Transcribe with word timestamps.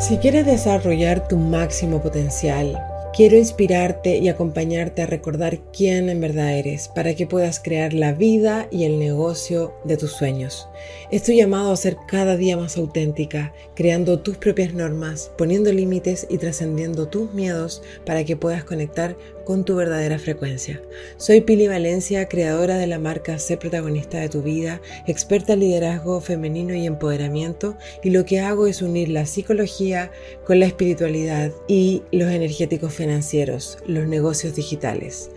Si 0.00 0.18
quieres 0.18 0.46
desarrollar 0.46 1.26
tu 1.26 1.36
máximo 1.36 2.00
potencial, 2.00 2.80
quiero 3.12 3.36
inspirarte 3.36 4.18
y 4.18 4.28
acompañarte 4.28 5.02
a 5.02 5.06
recordar 5.06 5.58
quién 5.72 6.08
en 6.08 6.20
verdad 6.20 6.56
eres 6.56 6.86
para 6.86 7.16
que 7.16 7.26
puedas 7.26 7.58
crear 7.58 7.92
la 7.92 8.12
vida 8.12 8.68
y 8.70 8.84
el 8.84 9.00
negocio 9.00 9.74
de 9.82 9.96
tus 9.96 10.12
sueños. 10.12 10.68
Estoy 11.10 11.38
llamado 11.38 11.72
a 11.72 11.76
ser 11.76 11.96
cada 12.06 12.36
día 12.36 12.56
más 12.56 12.76
auténtica, 12.76 13.52
creando 13.74 14.20
tus 14.20 14.36
propias 14.36 14.72
normas, 14.72 15.32
poniendo 15.36 15.72
límites 15.72 16.28
y 16.30 16.38
trascendiendo 16.38 17.08
tus 17.08 17.34
miedos 17.34 17.82
para 18.06 18.22
que 18.22 18.36
puedas 18.36 18.62
conectar 18.62 19.16
con 19.48 19.64
tu 19.64 19.76
verdadera 19.76 20.18
frecuencia. 20.18 20.82
Soy 21.16 21.40
Pili 21.40 21.68
Valencia, 21.68 22.28
creadora 22.28 22.76
de 22.76 22.86
la 22.86 22.98
marca 22.98 23.38
Sé 23.38 23.56
protagonista 23.56 24.18
de 24.18 24.28
tu 24.28 24.42
vida, 24.42 24.82
experta 25.06 25.54
en 25.54 25.60
liderazgo 25.60 26.20
femenino 26.20 26.74
y 26.74 26.84
empoderamiento, 26.84 27.74
y 28.04 28.10
lo 28.10 28.26
que 28.26 28.40
hago 28.40 28.66
es 28.66 28.82
unir 28.82 29.08
la 29.08 29.24
psicología 29.24 30.12
con 30.44 30.60
la 30.60 30.66
espiritualidad 30.66 31.50
y 31.66 32.02
los 32.12 32.30
energéticos 32.30 32.92
financieros, 32.92 33.78
los 33.86 34.06
negocios 34.06 34.54
digitales. 34.54 35.30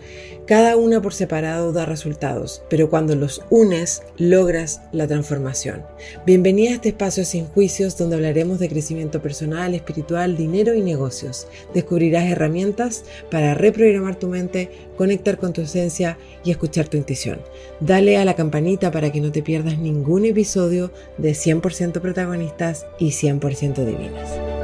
Cada 0.46 0.76
una 0.76 1.00
por 1.00 1.14
separado 1.14 1.72
da 1.72 1.86
resultados, 1.86 2.64
pero 2.68 2.90
cuando 2.90 3.14
los 3.14 3.42
unes 3.48 4.02
logras 4.18 4.82
la 4.90 5.06
transformación. 5.06 5.84
Bienvenida 6.26 6.70
a 6.70 6.74
este 6.74 6.88
espacio 6.88 7.24
sin 7.24 7.46
juicios 7.46 7.96
donde 7.96 8.16
hablaremos 8.16 8.58
de 8.58 8.68
crecimiento 8.68 9.22
personal, 9.22 9.72
espiritual, 9.72 10.36
dinero 10.36 10.74
y 10.74 10.80
negocios. 10.80 11.46
Descubrirás 11.74 12.24
herramientas 12.24 13.04
para 13.30 13.54
reprogramar 13.54 14.16
tu 14.16 14.26
mente, 14.26 14.70
conectar 14.96 15.38
con 15.38 15.52
tu 15.52 15.60
esencia 15.60 16.18
y 16.44 16.50
escuchar 16.50 16.88
tu 16.88 16.96
intuición. 16.96 17.40
Dale 17.78 18.16
a 18.16 18.24
la 18.24 18.34
campanita 18.34 18.90
para 18.90 19.12
que 19.12 19.20
no 19.20 19.30
te 19.30 19.42
pierdas 19.44 19.78
ningún 19.78 20.24
episodio 20.24 20.90
de 21.18 21.32
100% 21.32 22.00
protagonistas 22.00 22.84
y 22.98 23.10
100% 23.10 23.84
divinas. 23.84 24.61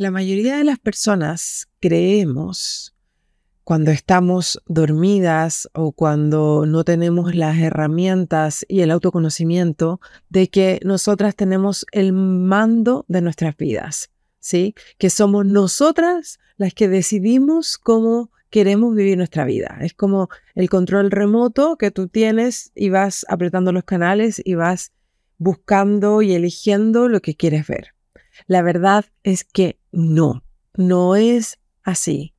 La 0.00 0.10
mayoría 0.10 0.56
de 0.56 0.64
las 0.64 0.78
personas 0.78 1.68
creemos 1.78 2.94
cuando 3.64 3.90
estamos 3.90 4.58
dormidas 4.64 5.68
o 5.74 5.92
cuando 5.92 6.64
no 6.64 6.84
tenemos 6.84 7.34
las 7.34 7.58
herramientas 7.58 8.64
y 8.66 8.80
el 8.80 8.92
autoconocimiento 8.92 10.00
de 10.30 10.48
que 10.48 10.80
nosotras 10.84 11.36
tenemos 11.36 11.84
el 11.92 12.14
mando 12.14 13.04
de 13.08 13.20
nuestras 13.20 13.58
vidas, 13.58 14.08
¿sí? 14.38 14.74
Que 14.96 15.10
somos 15.10 15.44
nosotras 15.44 16.38
las 16.56 16.72
que 16.72 16.88
decidimos 16.88 17.76
cómo 17.76 18.30
queremos 18.48 18.94
vivir 18.94 19.18
nuestra 19.18 19.44
vida. 19.44 19.80
Es 19.82 19.92
como 19.92 20.30
el 20.54 20.70
control 20.70 21.10
remoto 21.10 21.76
que 21.76 21.90
tú 21.90 22.08
tienes 22.08 22.72
y 22.74 22.88
vas 22.88 23.26
apretando 23.28 23.70
los 23.70 23.84
canales 23.84 24.40
y 24.42 24.54
vas 24.54 24.92
buscando 25.36 26.22
y 26.22 26.32
eligiendo 26.32 27.06
lo 27.06 27.20
que 27.20 27.34
quieres 27.34 27.66
ver. 27.66 27.99
La 28.46 28.62
verdad 28.62 29.06
es 29.22 29.44
que 29.44 29.78
no, 29.92 30.42
no 30.74 31.16
es 31.16 31.58
así. 31.82 32.34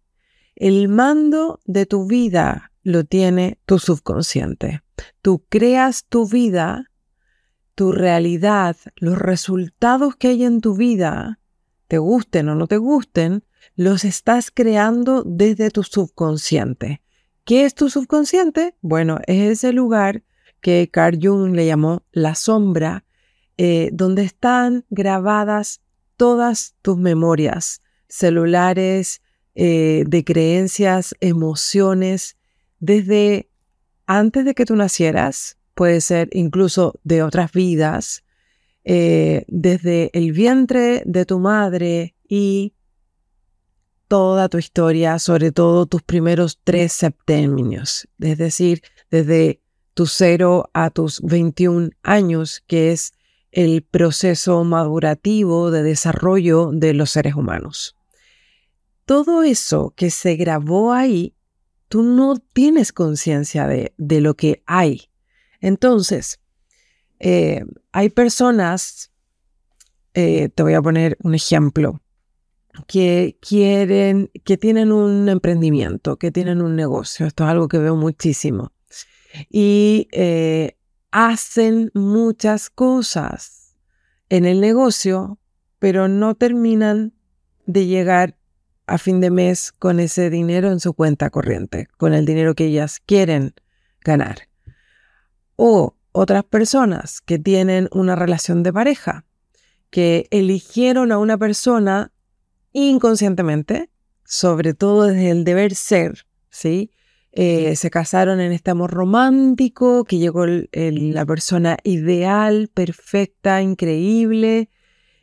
El 0.56 0.90
mando 0.90 1.60
de 1.66 1.86
tu 1.86 2.08
vida 2.08 2.72
lo 2.84 3.04
tiene 3.04 3.60
tu 3.66 3.80
subconsciente. 3.80 4.84
Tú 5.22 5.44
creas 5.50 6.06
tu 6.06 6.28
vida, 6.28 6.92
tu 7.76 7.92
realidad, 7.92 8.76
los 8.98 9.18
resultados 9.18 10.16
que 10.16 10.30
hay 10.30 10.44
en 10.44 10.62
tu 10.62 10.76
vida, 10.76 11.40
te 11.88 11.98
gusten 11.98 12.50
o 12.50 12.56
no 12.56 12.68
te 12.68 12.78
gusten, 12.78 13.44
los 13.76 14.06
estás 14.06 14.52
creando 14.52 15.24
desde 15.26 15.72
tu 15.72 15.84
subconsciente. 15.84 17.02
¿Qué 17.44 17.66
es 17.66 17.74
tu 17.74 17.90
subconsciente? 17.90 18.76
Bueno, 18.82 19.20
es 19.28 19.52
ese 19.52 19.74
lugar 19.74 20.24
que 20.62 20.90
Carl 20.92 21.20
Jung 21.22 21.56
le 21.56 21.66
llamó 21.66 22.04
la 22.12 22.36
sombra, 22.36 23.04
eh, 23.58 23.90
donde 23.94 24.24
están 24.24 24.86
grabadas 24.90 25.82
todas 26.22 26.76
tus 26.84 27.00
memorias 27.00 27.82
celulares, 28.08 29.24
eh, 29.56 30.04
de 30.06 30.24
creencias, 30.24 31.16
emociones, 31.20 32.38
desde 32.80 33.50
antes 34.06 34.46
de 34.46 34.54
que 34.54 34.66
tú 34.66 34.76
nacieras, 34.76 35.58
puede 35.74 36.00
ser 36.00 36.30
incluso 36.34 36.94
de 37.04 37.24
otras 37.24 37.52
vidas, 37.52 38.24
eh, 38.84 39.46
desde 39.48 40.12
el 40.14 40.32
vientre 40.32 41.02
de 41.08 41.26
tu 41.26 41.40
madre 41.40 42.14
y 42.30 42.76
toda 44.08 44.48
tu 44.48 44.60
historia, 44.60 45.18
sobre 45.18 45.52
todo 45.52 45.88
tus 45.88 46.04
primeros 46.04 46.60
tres 46.64 46.94
septenios, 46.94 48.08
es 48.20 48.38
decir, 48.38 48.84
desde 49.10 49.60
tu 49.96 50.06
cero 50.06 50.70
a 50.74 50.92
tus 50.92 51.20
21 51.22 51.90
años, 52.04 52.64
que 52.68 52.92
es 52.92 53.16
el 53.52 53.84
proceso 53.84 54.64
madurativo 54.64 55.72
de 55.72 55.84
desarrollo 55.84 56.72
de 56.72 56.94
los 56.94 57.12
seres 57.12 57.36
humanos. 57.36 57.96
Todo 59.06 59.44
eso 59.44 59.94
que 59.96 60.10
se 60.10 60.36
grabó 60.36 60.94
ahí, 60.94 61.36
tú 61.90 62.04
no 62.04 62.38
tienes 62.38 62.94
conciencia 62.94 63.68
de, 63.68 63.94
lo 64.22 64.36
que 64.36 64.64
hay. 64.66 65.10
Entonces, 65.60 66.40
eh, 67.20 67.66
hay 67.92 68.10
personas, 68.10 69.12
eh, 70.14 70.50
te 70.50 70.64
voy 70.64 70.74
a 70.74 70.82
poner 70.82 71.18
un 71.22 71.36
ejemplo, 71.36 72.02
que 72.88 73.38
quieren, 73.42 74.32
que 74.46 74.58
tienen 74.58 74.92
un 74.92 75.28
emprendimiento, 75.28 76.18
que 76.18 76.32
tienen 76.32 76.62
un 76.62 76.76
negocio. 76.76 77.26
Esto 77.26 77.44
es 77.44 77.50
algo 77.50 77.68
que 77.68 77.78
veo 77.78 77.96
muchísimo. 77.96 78.72
Y 79.50 80.08
eh, 80.12 80.78
hacen 81.12 81.92
muchas 81.94 82.70
cosas 82.70 83.76
en 84.30 84.46
el 84.46 84.62
negocio, 84.62 85.38
pero 85.80 86.08
no 86.08 86.36
terminan 86.36 87.14
de 87.66 87.86
llegar 87.86 88.38
a 88.88 88.98
fin 88.98 89.22
de 89.22 89.30
mes 89.30 89.72
con 89.72 90.00
ese 90.00 90.30
dinero 90.30 90.72
en 90.72 90.80
su 90.80 90.94
cuenta 90.94 91.30
corriente, 91.30 91.88
con 91.98 92.14
el 92.14 92.26
dinero 92.26 92.56
que 92.56 92.66
ellas 92.66 93.00
quieren 93.06 93.54
ganar. 94.04 94.48
O 95.56 95.96
otras 96.12 96.44
personas 96.44 97.22
que 97.22 97.40
tienen 97.40 97.88
una 97.92 98.16
relación 98.16 98.64
de 98.64 98.74
pareja, 98.74 99.26
que 99.90 100.28
eligieron 100.32 101.12
a 101.12 101.18
una 101.18 101.38
persona 101.38 102.12
inconscientemente, 102.74 103.90
sobre 104.24 104.74
todo 104.74 105.04
desde 105.04 105.30
el 105.30 105.44
deber 105.44 105.76
ser, 105.76 106.26
¿sí? 106.50 106.92
Eh, 107.34 107.78
se 107.78 107.90
casaron 107.90 108.42
en 108.42 108.52
este 108.52 108.72
amor 108.72 108.92
romántico, 108.92 110.04
que 110.04 110.18
llegó 110.18 110.46
la 110.46 111.26
persona 111.26 111.78
ideal, 111.84 112.70
perfecta, 112.74 113.62
increíble, 113.62 114.70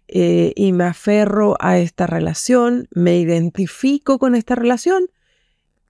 eh, 0.09 0.55
y 0.57 0.73
me 0.73 0.85
aferro 0.85 1.57
a 1.61 1.79
esta 1.79 2.07
relación, 2.07 2.89
me 2.93 3.19
identifico 3.19 4.19
con 4.19 4.35
esta 4.35 4.55
relación, 4.55 5.09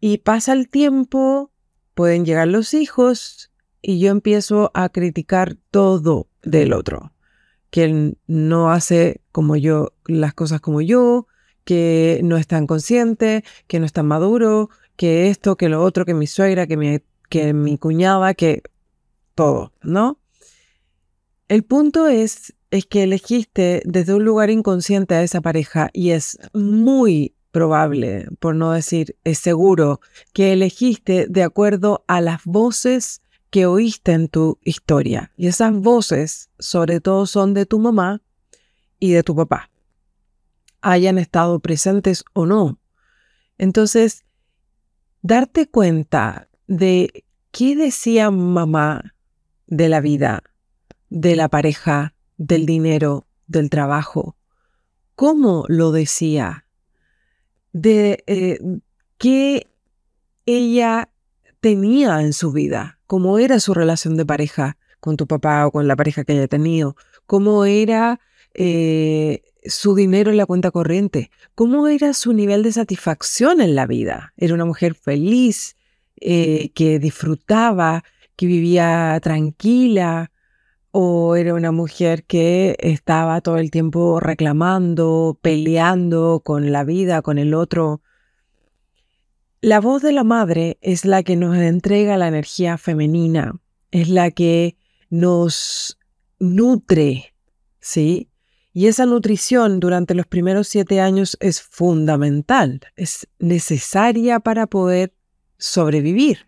y 0.00 0.18
pasa 0.18 0.52
el 0.52 0.68
tiempo, 0.68 1.52
pueden 1.94 2.24
llegar 2.24 2.48
los 2.48 2.74
hijos, 2.74 3.52
y 3.80 4.00
yo 4.00 4.10
empiezo 4.10 4.72
a 4.74 4.88
criticar 4.88 5.56
todo 5.70 6.28
del 6.42 6.72
otro, 6.72 7.12
que 7.70 8.16
no 8.26 8.72
hace 8.72 9.20
como 9.30 9.54
yo 9.54 9.92
las 10.06 10.34
cosas 10.34 10.60
como 10.60 10.80
yo, 10.80 11.28
que 11.62 12.20
no 12.24 12.38
es 12.38 12.48
tan 12.48 12.66
consciente, 12.66 13.44
que 13.68 13.78
no 13.78 13.86
es 13.86 13.92
tan 13.92 14.06
maduro, 14.06 14.70
que 14.98 15.28
esto, 15.28 15.56
que 15.56 15.68
lo 15.68 15.82
otro, 15.82 16.04
que 16.04 16.12
mi 16.12 16.26
suegra, 16.26 16.66
que 16.66 16.76
mi, 16.76 16.98
que 17.30 17.54
mi 17.54 17.78
cuñada, 17.78 18.34
que 18.34 18.62
todo, 19.36 19.72
¿no? 19.80 20.18
El 21.46 21.62
punto 21.62 22.08
es, 22.08 22.52
es 22.72 22.84
que 22.84 23.04
elegiste 23.04 23.80
desde 23.84 24.12
un 24.12 24.24
lugar 24.24 24.50
inconsciente 24.50 25.14
a 25.14 25.22
esa 25.22 25.40
pareja 25.40 25.88
y 25.92 26.10
es 26.10 26.36
muy 26.52 27.32
probable, 27.52 28.26
por 28.40 28.56
no 28.56 28.72
decir 28.72 29.16
es 29.22 29.38
seguro, 29.38 30.00
que 30.32 30.52
elegiste 30.52 31.26
de 31.28 31.44
acuerdo 31.44 32.04
a 32.08 32.20
las 32.20 32.44
voces 32.44 33.22
que 33.50 33.66
oíste 33.66 34.12
en 34.12 34.26
tu 34.26 34.58
historia. 34.64 35.30
Y 35.36 35.46
esas 35.46 35.72
voces, 35.72 36.50
sobre 36.58 37.00
todo, 37.00 37.26
son 37.26 37.54
de 37.54 37.66
tu 37.66 37.78
mamá 37.78 38.20
y 38.98 39.12
de 39.12 39.22
tu 39.22 39.36
papá, 39.36 39.70
hayan 40.80 41.18
estado 41.18 41.60
presentes 41.60 42.24
o 42.32 42.46
no. 42.46 42.80
Entonces, 43.58 44.24
darte 45.22 45.68
cuenta 45.68 46.48
de 46.66 47.24
qué 47.50 47.76
decía 47.76 48.30
mamá 48.30 49.14
de 49.66 49.88
la 49.88 50.00
vida, 50.00 50.42
de 51.10 51.36
la 51.36 51.48
pareja, 51.48 52.14
del 52.36 52.66
dinero, 52.66 53.26
del 53.46 53.70
trabajo, 53.70 54.36
cómo 55.14 55.64
lo 55.68 55.90
decía, 55.90 56.66
de 57.72 58.22
eh, 58.26 58.58
qué 59.18 59.66
ella 60.46 61.10
tenía 61.60 62.20
en 62.22 62.32
su 62.32 62.52
vida, 62.52 62.98
cómo 63.06 63.38
era 63.38 63.60
su 63.60 63.74
relación 63.74 64.16
de 64.16 64.24
pareja 64.26 64.76
con 65.00 65.16
tu 65.16 65.26
papá 65.26 65.66
o 65.66 65.72
con 65.72 65.88
la 65.88 65.96
pareja 65.96 66.24
que 66.24 66.32
haya 66.32 66.48
tenido, 66.48 66.96
cómo 67.26 67.64
era 67.64 68.20
eh, 68.54 69.42
su 69.68 69.94
dinero 69.94 70.30
en 70.30 70.36
la 70.36 70.46
cuenta 70.46 70.70
corriente, 70.70 71.30
cómo 71.54 71.88
era 71.88 72.14
su 72.14 72.32
nivel 72.32 72.62
de 72.62 72.72
satisfacción 72.72 73.60
en 73.60 73.74
la 73.74 73.86
vida. 73.86 74.32
Era 74.36 74.54
una 74.54 74.64
mujer 74.64 74.94
feliz, 74.94 75.76
eh, 76.20 76.70
que 76.74 76.98
disfrutaba, 76.98 78.02
que 78.34 78.46
vivía 78.46 79.18
tranquila, 79.22 80.32
o 80.90 81.36
era 81.36 81.54
una 81.54 81.70
mujer 81.70 82.24
que 82.24 82.76
estaba 82.80 83.40
todo 83.40 83.58
el 83.58 83.70
tiempo 83.70 84.20
reclamando, 84.20 85.38
peleando 85.42 86.40
con 86.44 86.72
la 86.72 86.84
vida, 86.84 87.22
con 87.22 87.38
el 87.38 87.54
otro. 87.54 88.00
La 89.60 89.80
voz 89.80 90.02
de 90.02 90.12
la 90.12 90.24
madre 90.24 90.78
es 90.80 91.04
la 91.04 91.22
que 91.22 91.36
nos 91.36 91.56
entrega 91.56 92.16
la 92.16 92.28
energía 92.28 92.78
femenina, 92.78 93.60
es 93.90 94.08
la 94.08 94.30
que 94.30 94.76
nos 95.10 95.98
nutre, 96.38 97.34
¿sí? 97.80 98.28
Y 98.72 98.86
esa 98.86 99.06
nutrición 99.06 99.80
durante 99.80 100.14
los 100.14 100.26
primeros 100.26 100.68
siete 100.68 101.00
años 101.00 101.36
es 101.40 101.62
fundamental, 101.62 102.80
es 102.96 103.26
necesaria 103.38 104.40
para 104.40 104.66
poder 104.66 105.12
sobrevivir. 105.56 106.46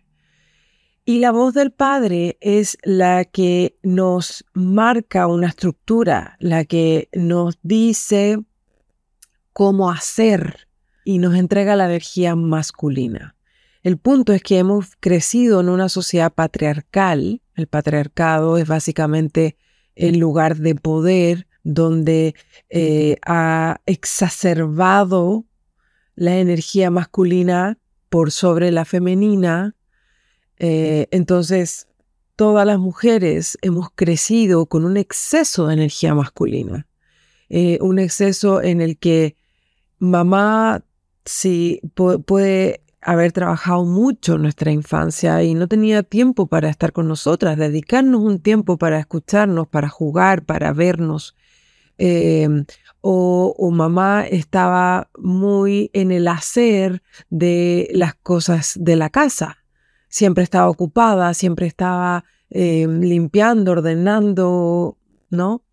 Y 1.03 1.19
la 1.19 1.31
voz 1.31 1.53
del 1.55 1.71
Padre 1.71 2.37
es 2.41 2.77
la 2.83 3.25
que 3.25 3.75
nos 3.81 4.45
marca 4.53 5.27
una 5.27 5.47
estructura, 5.47 6.37
la 6.39 6.63
que 6.63 7.09
nos 7.13 7.57
dice 7.63 8.37
cómo 9.51 9.89
hacer 9.89 10.67
y 11.03 11.17
nos 11.17 11.35
entrega 11.35 11.75
la 11.75 11.85
energía 11.85 12.35
masculina. 12.35 13.35
El 13.83 13.97
punto 13.97 14.31
es 14.31 14.43
que 14.43 14.59
hemos 14.59 14.95
crecido 14.99 15.59
en 15.59 15.69
una 15.69 15.89
sociedad 15.89 16.31
patriarcal. 16.31 17.41
El 17.55 17.67
patriarcado 17.67 18.57
es 18.57 18.67
básicamente 18.67 19.57
el 19.95 20.19
lugar 20.19 20.57
de 20.57 20.75
poder 20.75 21.47
donde 21.63 22.35
eh, 22.69 23.17
ha 23.25 23.81
exacerbado 23.85 25.45
la 26.15 26.37
energía 26.37 26.89
masculina 26.91 27.77
por 28.09 28.31
sobre 28.31 28.71
la 28.71 28.85
femenina. 28.85 29.75
Eh, 30.57 31.07
entonces, 31.11 31.87
todas 32.35 32.65
las 32.65 32.79
mujeres 32.79 33.57
hemos 33.61 33.89
crecido 33.93 34.65
con 34.65 34.85
un 34.85 34.97
exceso 34.97 35.67
de 35.67 35.73
energía 35.75 36.13
masculina, 36.15 36.87
eh, 37.49 37.77
un 37.81 37.99
exceso 37.99 38.61
en 38.61 38.81
el 38.81 38.97
que 38.97 39.35
mamá 39.99 40.83
sí 41.25 41.81
puede 41.95 42.81
haber 43.01 43.31
trabajado 43.31 43.83
mucho 43.85 44.35
en 44.35 44.43
nuestra 44.43 44.71
infancia 44.71 45.43
y 45.43 45.53
no 45.55 45.67
tenía 45.67 46.03
tiempo 46.03 46.47
para 46.47 46.69
estar 46.69 46.91
con 46.93 47.07
nosotras, 47.07 47.57
dedicarnos 47.57 48.21
un 48.21 48.39
tiempo 48.39 48.77
para 48.77 48.99
escucharnos, 48.99 49.67
para 49.67 49.89
jugar, 49.89 50.43
para 50.45 50.71
vernos. 50.73 51.35
Em, 52.03 52.65
o, 53.01 53.69
mamá 53.71 54.25
estaba 54.25 55.11
muy 55.19 55.91
en 55.93 56.11
el 56.11 56.27
hacer 56.27 57.03
de 57.29 57.89
las 57.93 58.15
cosas 58.15 58.73
de 58.75 58.95
la 58.95 59.11
casa. 59.11 59.57
Siempre 60.09 60.43
estaba 60.43 60.67
ocupada, 60.67 61.35
siempre 61.35 61.67
estaba 61.67 62.25
em, 62.49 63.01
limpiando, 63.01 63.73
ordenando, 63.73 64.97
¿no? 65.29 65.63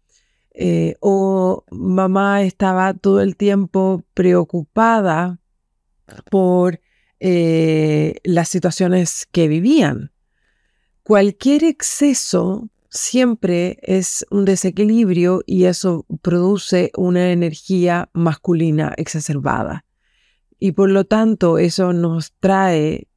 Eh, 0.53 0.97
o 1.01 1.65
mamá 1.71 2.43
estaba 2.43 2.93
todo 2.93 3.23
el 3.23 3.35
tiempo 3.35 4.05
preocupada 4.13 5.39
por 6.31 6.81
eh, 7.21 8.17
las 8.25 8.51
situaciones 8.51 9.27
que 9.33 9.49
vivían. 9.49 10.13
Cualquier 11.05 11.65
exceso 11.65 12.69
siempre 12.91 13.79
es 13.83 14.27
un 14.31 14.45
desequilibrio 14.45 15.43
y 15.47 15.65
eso 15.65 16.07
produce 16.23 16.91
una 16.97 17.31
energía 17.33 18.09
masculina 18.13 18.95
exacerbada. 18.97 19.85
Y 20.59 20.73
por 20.73 20.91
lo 20.91 21.05
tanto 21.05 21.59
eso 21.59 21.93
nos 21.93 22.33
trae 22.41 23.09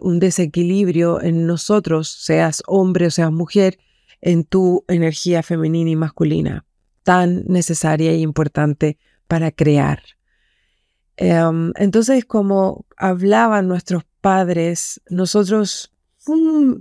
un 0.00 0.18
desequilibrio 0.20 1.20
en 1.20 1.46
nosotros, 1.46 2.08
seas 2.08 2.62
hombre 2.66 3.06
o 3.06 3.10
seas 3.10 3.30
mujer, 3.30 3.78
en 4.22 4.44
tu 4.44 4.84
energía 4.88 5.42
femenina 5.42 5.90
y 5.90 5.96
masculina, 5.96 6.64
tan 7.02 7.44
necesaria 7.46 8.10
e 8.10 8.18
importante 8.18 8.98
para 9.26 9.50
crear. 9.50 10.02
Em, 11.16 11.72
entonces, 11.76 12.24
como 12.24 12.86
hablaban 12.96 13.68
nuestros 13.68 14.04
padres, 14.20 15.00
nosotros 15.10 15.92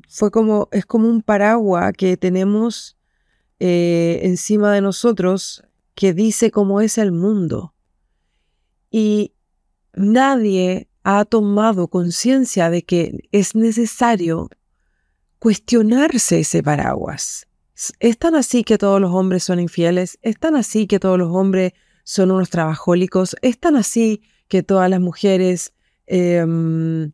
fue 0.07 0.31
como, 0.31 0.69
es 0.71 0.85
como 0.85 1.07
un 1.07 1.21
paraguas 1.21 1.93
que 1.97 2.17
tenemos 2.17 2.97
eh, 3.59 4.19
encima 4.23 4.73
de 4.73 4.81
nosotros 4.81 5.63
que 5.95 6.13
dice 6.13 6.51
cómo 6.51 6.81
es 6.81 6.97
el 6.97 7.11
mundo. 7.11 7.73
Y 8.89 9.33
nadie 9.93 10.87
ha 11.03 11.25
tomado 11.25 11.87
conciencia 11.87 12.69
de 12.69 12.83
que 12.83 13.27
es 13.31 13.55
necesario 13.55 14.49
cuestionarse 15.39 16.41
ese 16.41 16.63
paraguas. 16.63 17.47
¿Es 17.99 18.17
tan 18.17 18.35
así 18.35 18.63
que 18.63 18.77
todos 18.77 18.99
los 18.99 19.11
hombres 19.11 19.43
son 19.43 19.59
infieles? 19.59 20.19
¿Es 20.21 20.37
tan 20.37 20.55
así 20.55 20.85
que 20.85 20.99
todos 20.99 21.17
los 21.17 21.33
hombres 21.33 21.73
son 22.03 22.31
unos 22.31 22.49
trabajólicos? 22.49 23.35
¿Es 23.41 23.57
tan 23.57 23.75
así 23.77 24.21
que 24.49 24.63
todas 24.63 24.89
las 24.89 24.99
mujeres 24.99 25.73
em, 26.07 27.11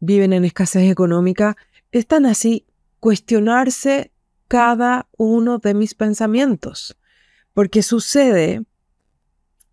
viven 0.00 0.32
en 0.32 0.44
escasez 0.44 0.90
económica? 0.90 1.56
Es 1.92 2.06
tan 2.06 2.26
así 2.26 2.66
cuestionarse 3.00 4.12
cada 4.48 5.08
uno 5.16 5.58
de 5.58 5.74
mis 5.74 5.94
pensamientos. 5.94 6.96
Porque 7.52 7.82
sucede, 7.82 8.64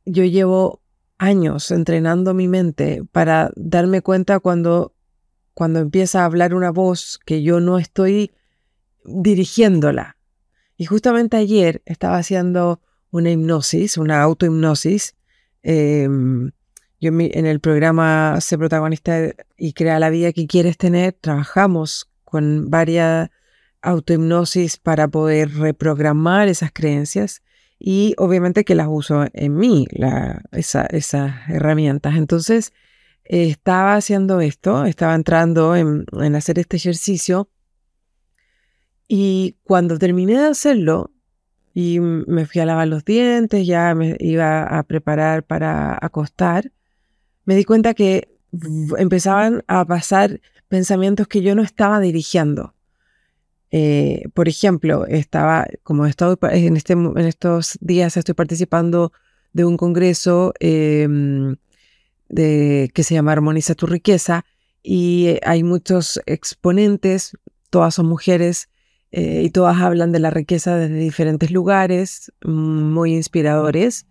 yo 0.05 0.23
llevo 0.23 0.81
años 1.17 1.71
entrenando 1.71 2.33
mi 2.33 2.47
mente 2.47 3.03
para 3.11 3.51
darme 3.55 4.01
cuenta 4.01 4.39
cuando, 4.39 4.93
cuando 5.53 5.79
empieza 5.79 6.21
a 6.21 6.25
hablar 6.25 6.53
una 6.53 6.71
voz 6.71 7.19
que 7.25 7.41
yo 7.41 7.59
no 7.59 7.77
estoy 7.77 8.31
dirigiéndola. 9.05 10.17
Y 10.77 10.85
justamente 10.85 11.37
ayer 11.37 11.81
estaba 11.85 12.17
haciendo 12.17 12.81
una 13.11 13.31
hipnosis, 13.31 13.97
una 13.97 14.21
autohipnosis. 14.21 15.15
Em, 15.63 16.51
yo 16.99 17.09
en 17.09 17.45
el 17.45 17.59
programa 17.59 18.39
Sé 18.41 18.57
protagonista 18.57 19.33
y 19.57 19.73
crea 19.73 19.99
la 19.99 20.09
vida 20.09 20.33
que 20.33 20.47
quieres 20.47 20.77
tener, 20.77 21.13
trabajamos 21.13 22.09
con 22.23 22.69
varias 22.69 23.29
autohipnosis 23.81 24.77
para 24.77 25.07
poder 25.07 25.53
reprogramar 25.53 26.47
esas 26.47 26.71
creencias 26.73 27.43
y 27.77 28.15
obviamente 28.17 28.63
que 28.63 28.75
las 28.75 28.87
uso 28.89 29.25
en 29.33 29.57
mí, 29.57 29.87
esas 30.51 31.49
herramientas. 31.49 32.15
Entonces, 32.15 32.73
estaba 33.23 33.95
haciendo 33.95 34.41
esto, 34.41 34.85
estaba 34.85 35.15
entrando 35.15 35.75
en, 35.75 36.05
en 36.19 36.35
hacer 36.35 36.59
este 36.59 36.77
ejercicio 36.77 37.49
y 39.07 39.57
cuando 39.63 39.99
terminé 39.99 40.33
de 40.33 40.47
hacerlo 40.47 41.11
y 41.73 41.99
me 41.99 42.45
fui 42.45 42.61
a 42.61 42.65
lavar 42.65 42.87
los 42.87 43.03
dientes, 43.03 43.67
ya 43.67 43.93
me 43.93 44.15
iba 44.19 44.63
a 44.63 44.83
preparar 44.83 45.43
para 45.43 45.97
acostar, 46.01 46.71
me 47.45 47.55
di 47.55 47.63
cuenta 47.63 47.93
que 47.93 48.27
empezaban 48.97 49.63
a 49.67 49.85
pasar 49.85 50.41
pensamientos 50.67 51.27
que 51.27 51.41
yo 51.41 51.55
no 51.55 51.61
estaba 51.61 51.99
dirigiendo. 51.99 52.73
Eh, 53.71 54.29
por 54.33 54.47
ejemplo, 54.47 55.05
estaba, 55.05 55.67
como 55.83 56.05
he 56.05 56.09
estado 56.09 56.37
en, 56.43 56.77
este, 56.77 56.93
en 56.93 57.17
estos 57.17 57.77
días 57.81 58.15
estoy 58.15 58.35
participando 58.35 59.11
de 59.53 59.65
un 59.65 59.77
congreso 59.77 60.53
em, 60.59 61.55
de, 62.29 62.89
que 62.93 63.03
se 63.03 63.15
llama 63.15 63.31
Armoniza 63.31 63.75
tu 63.75 63.85
riqueza 63.85 64.45
y 64.83 65.37
hay 65.43 65.63
muchos 65.63 66.21
exponentes, 66.25 67.37
todas 67.69 67.95
son 67.95 68.05
mujeres 68.05 68.69
eh, 69.11 69.43
y 69.43 69.49
todas 69.49 69.77
hablan 69.81 70.11
de 70.11 70.19
la 70.19 70.29
riqueza 70.29 70.77
desde 70.77 70.95
diferentes 70.95 71.51
lugares, 71.51 72.31
muy 72.43 73.13
inspiradores. 73.15 74.05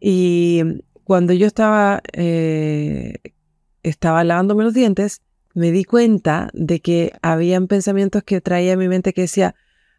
Y 0.00 0.62
cuando 1.04 1.32
yo 1.32 1.46
estaba, 1.46 2.02
eh, 2.12 3.14
estaba 3.82 4.24
lavándome 4.24 4.64
los 4.64 4.74
dientes, 4.74 5.22
me 5.54 5.70
di 5.70 5.84
cuenta 5.84 6.50
de 6.52 6.80
que 6.80 7.12
habían 7.22 7.68
pensamientos 7.68 8.24
que 8.24 8.40
traía 8.40 8.72
a 8.72 8.76
mi 8.76 8.88
mente 8.88 9.12
que 9.12 9.22
decía, 9.22 9.54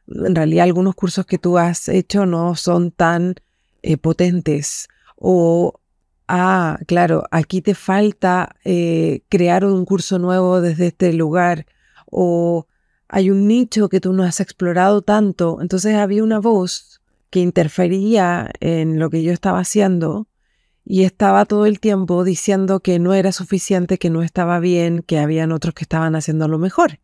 en 0.07 0.35
realidad 0.35 0.65
algunos 0.65 0.95
cursos 0.95 1.25
que 1.25 1.37
tú 1.37 1.57
has 1.57 1.87
hecho 1.87 2.25
no 2.25 2.55
son 2.55 2.91
tan 2.91 3.35
eh, 3.83 3.97
potentes. 3.97 4.89
O, 5.15 5.79
ah, 6.27 6.79
claro, 6.87 7.23
aquí 7.31 7.61
te 7.61 7.73
falta 7.73 8.55
eh, 8.65 9.21
crear 9.29 9.65
un 9.65 9.85
curso 9.85 10.19
nuevo 10.19 10.59
desde 10.61 10.87
este 10.87 11.13
lugar. 11.13 11.65
O 12.07 12.67
hay 13.07 13.29
un 13.29 13.47
nicho 13.47 13.89
que 13.89 14.01
tú 14.01 14.11
no 14.13 14.23
has 14.23 14.39
explorado 14.39 15.01
tanto. 15.01 15.59
Entonces 15.61 15.95
había 15.95 16.23
una 16.23 16.39
voz 16.39 17.01
que 17.29 17.39
interfería 17.39 18.51
en 18.59 18.99
lo 18.99 19.09
que 19.09 19.23
yo 19.23 19.31
estaba 19.31 19.59
haciendo 19.59 20.27
y 20.85 21.03
estaba 21.03 21.45
todo 21.45 21.65
el 21.65 21.79
tiempo 21.79 22.23
diciendo 22.23 22.79
que 22.79 22.99
no 22.99 23.15
era 23.15 23.31
suficiente, 23.31 23.97
que 23.97 24.11
no 24.11 24.21
estaba 24.21 24.59
bien, 24.59 25.01
que 25.01 25.17
habían 25.17 25.51
otros 25.51 25.73
que 25.73 25.83
estaban 25.83 26.15
haciendo 26.15 26.47
lo 26.47 26.59
mejor. 26.59 26.99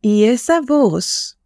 Y 0.00 0.24
esa 0.24 0.60
voz 0.60 1.40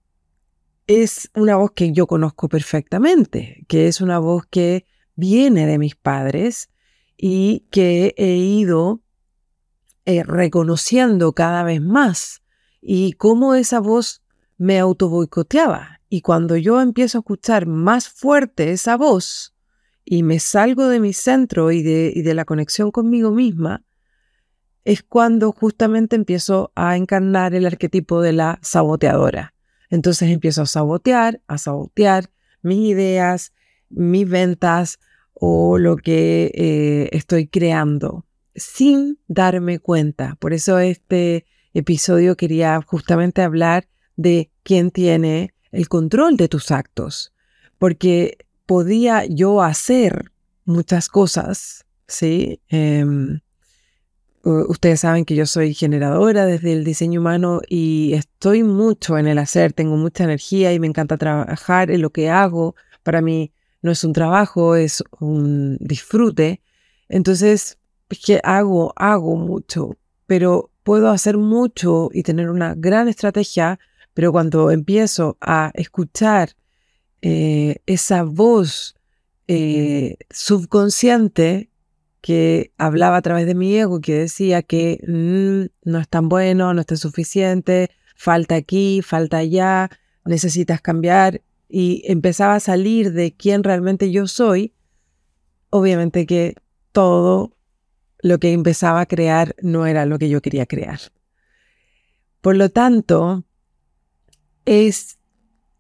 es 0.87 1.31
una 1.35 1.57
voz 1.57 1.71
que 1.75 1.93
yo 1.93 2.07
conozco 2.07 2.49
perfectamente, 2.49 3.65
que 3.69 3.89
es 3.89 4.03
una 4.03 4.19
voz 4.19 4.45
que 4.51 4.85
viene 5.15 5.67
de 5.67 5.79
mis 5.79 5.97
padres 5.97 6.69
y 7.17 7.67
que 7.71 8.15
he 8.19 8.37
ido 8.37 9.01
eh, 10.05 10.23
reconociendo 10.25 11.33
cada 11.33 11.63
vez 11.63 11.81
más 11.81 12.43
y 12.83 13.13
cómo 13.13 13.55
esa 13.55 13.81
voz 13.81 14.23
me 14.59 14.79
auto 14.79 15.09
boicoteaba 15.09 16.01
Y 16.11 16.21
cuando 16.21 16.57
yo 16.57 16.83
empiezo 16.83 17.19
a 17.19 17.21
escuchar 17.21 17.67
más 17.67 18.09
fuerte 18.09 18.73
esa 18.73 18.97
voz 18.99 19.55
y 20.13 20.25
me 20.25 20.41
salgo 20.41 20.89
de 20.89 20.99
mi 20.99 21.13
centro 21.13 21.71
y 21.71 21.85
de, 21.85 22.35
la 22.35 22.45
conexión 22.45 22.91
conmigo 22.91 23.31
misma, 23.31 23.85
es 24.85 25.05
cuando 25.05 25.53
justamente 25.53 26.17
empiezo 26.17 26.73
a 26.75 26.97
encarnar 26.97 27.55
el 27.55 27.65
arquetipo 27.65 28.21
de 28.21 28.33
la 28.33 28.59
saboteadora. 28.61 29.55
Entonces 29.89 30.31
empiezo 30.31 30.63
a 30.63 30.67
sabotear, 30.67 31.41
a 31.47 31.59
sabotear 31.59 32.29
mis 32.61 32.91
ideas, 32.91 33.53
mis 33.89 34.29
ventas 34.29 34.99
o 35.33 35.79
lo 35.79 35.97
que 35.97 36.51
eh, 36.55 37.09
estoy 37.13 37.47
creando 37.47 38.27
sin 38.57 39.21
darme 39.29 39.79
cuenta. 39.79 40.37
Por 40.41 40.53
eso 40.53 40.81
este 40.81 41.47
episodio 41.73 42.37
quería 42.37 42.81
justamente 42.85 43.43
hablar 43.43 43.87
de 44.17 44.51
quién 44.65 44.91
tiene 44.91 45.55
el 45.71 45.89
control 45.89 46.37
de 46.37 46.49
tus 46.49 46.73
actos, 46.73 47.33
porque 47.79 48.39
podía 48.71 49.25
yo 49.27 49.63
hacer 49.63 50.31
muchas 50.65 51.09
cosas, 51.09 51.87
¿sí? 52.07 52.61
Em, 52.69 53.41
ustedes 54.45 55.01
saben 55.01 55.25
que 55.25 55.35
yo 55.35 55.45
soy 55.45 55.75
generadora 55.75 56.47
desde 56.47 56.75
el 56.75 56.85
diseño 56.85 57.19
humano 57.19 57.63
y 57.69 58.13
estoy 58.15 58.63
mucho 58.63 59.19
en 59.19 59.27
el 59.27 59.39
hacer, 59.39 59.73
tengo 59.73 59.97
mucha 59.97 60.23
energía 60.23 60.73
y 60.73 60.79
me 60.79 60.87
encanta 60.87 61.17
trabajar 61.17 61.91
en 61.91 62.01
lo 62.01 62.11
que 62.11 62.31
hago. 62.31 62.77
Para 63.03 63.21
mí 63.21 63.51
no 63.83 63.91
es 63.91 64.05
un 64.05 64.13
trabajo, 64.13 64.77
es 64.77 65.03
un 65.19 65.77
disfrute. 65.81 66.63
Entonces, 67.09 67.77
que 68.25 68.41
hago, 68.45 68.93
hago 68.95 69.35
mucho, 69.35 69.97
pero 70.27 70.71
puedo 70.85 71.11
hacer 71.11 71.39
mucho 71.39 72.09
y 72.13 72.23
tener 72.23 72.49
una 72.49 72.77
gran 72.77 73.09
estrategia, 73.09 73.81
pero 74.15 74.31
cuando 74.31 74.71
empiezo 74.71 75.39
a 75.41 75.73
escuchar 75.75 76.51
eh, 77.23 77.77
esa 77.87 78.23
voz 78.25 78.97
eh, 79.49 80.17
subconsciente, 80.31 81.71
que 82.21 82.73
hablaba 82.77 83.17
a 83.17 83.23
través 83.23 83.47
de 83.47 83.55
mi 83.55 83.75
ego, 83.77 84.01
que 84.01 84.15
decía 84.15 84.63
que 84.63 85.01
mm, 85.07 85.89
no 85.91 85.99
es 85.99 86.09
tan 86.09 86.29
bueno, 86.29 86.75
no 86.75 86.81
está 86.81 86.97
suficiente, 86.97 87.91
falta 88.15 88.57
aquí, 88.57 89.01
falta 89.03 89.39
allá, 89.39 89.91
necesitas 90.25 90.81
cambiar, 90.83 91.43
y 91.69 92.03
empezaba 92.07 92.57
a 92.57 92.61
salir 92.61 93.13
de 93.13 93.33
quién 93.33 93.63
realmente 93.63 94.11
yo 94.11 94.27
soy, 94.27 94.75
obviamente 95.71 96.27
que 96.27 96.57
todo 96.93 97.57
lo 98.23 98.39
que 98.39 98.53
empezaba 98.53 99.01
a 99.01 99.07
crear 99.07 99.55
no 99.63 99.87
era 99.87 100.05
lo 100.05 100.19
que 100.19 100.29
yo 100.29 100.43
quería 100.43 100.67
crear. 100.67 100.99
Por 102.41 102.57
lo 102.57 102.71
tanto, 102.71 103.45
es 104.65 105.19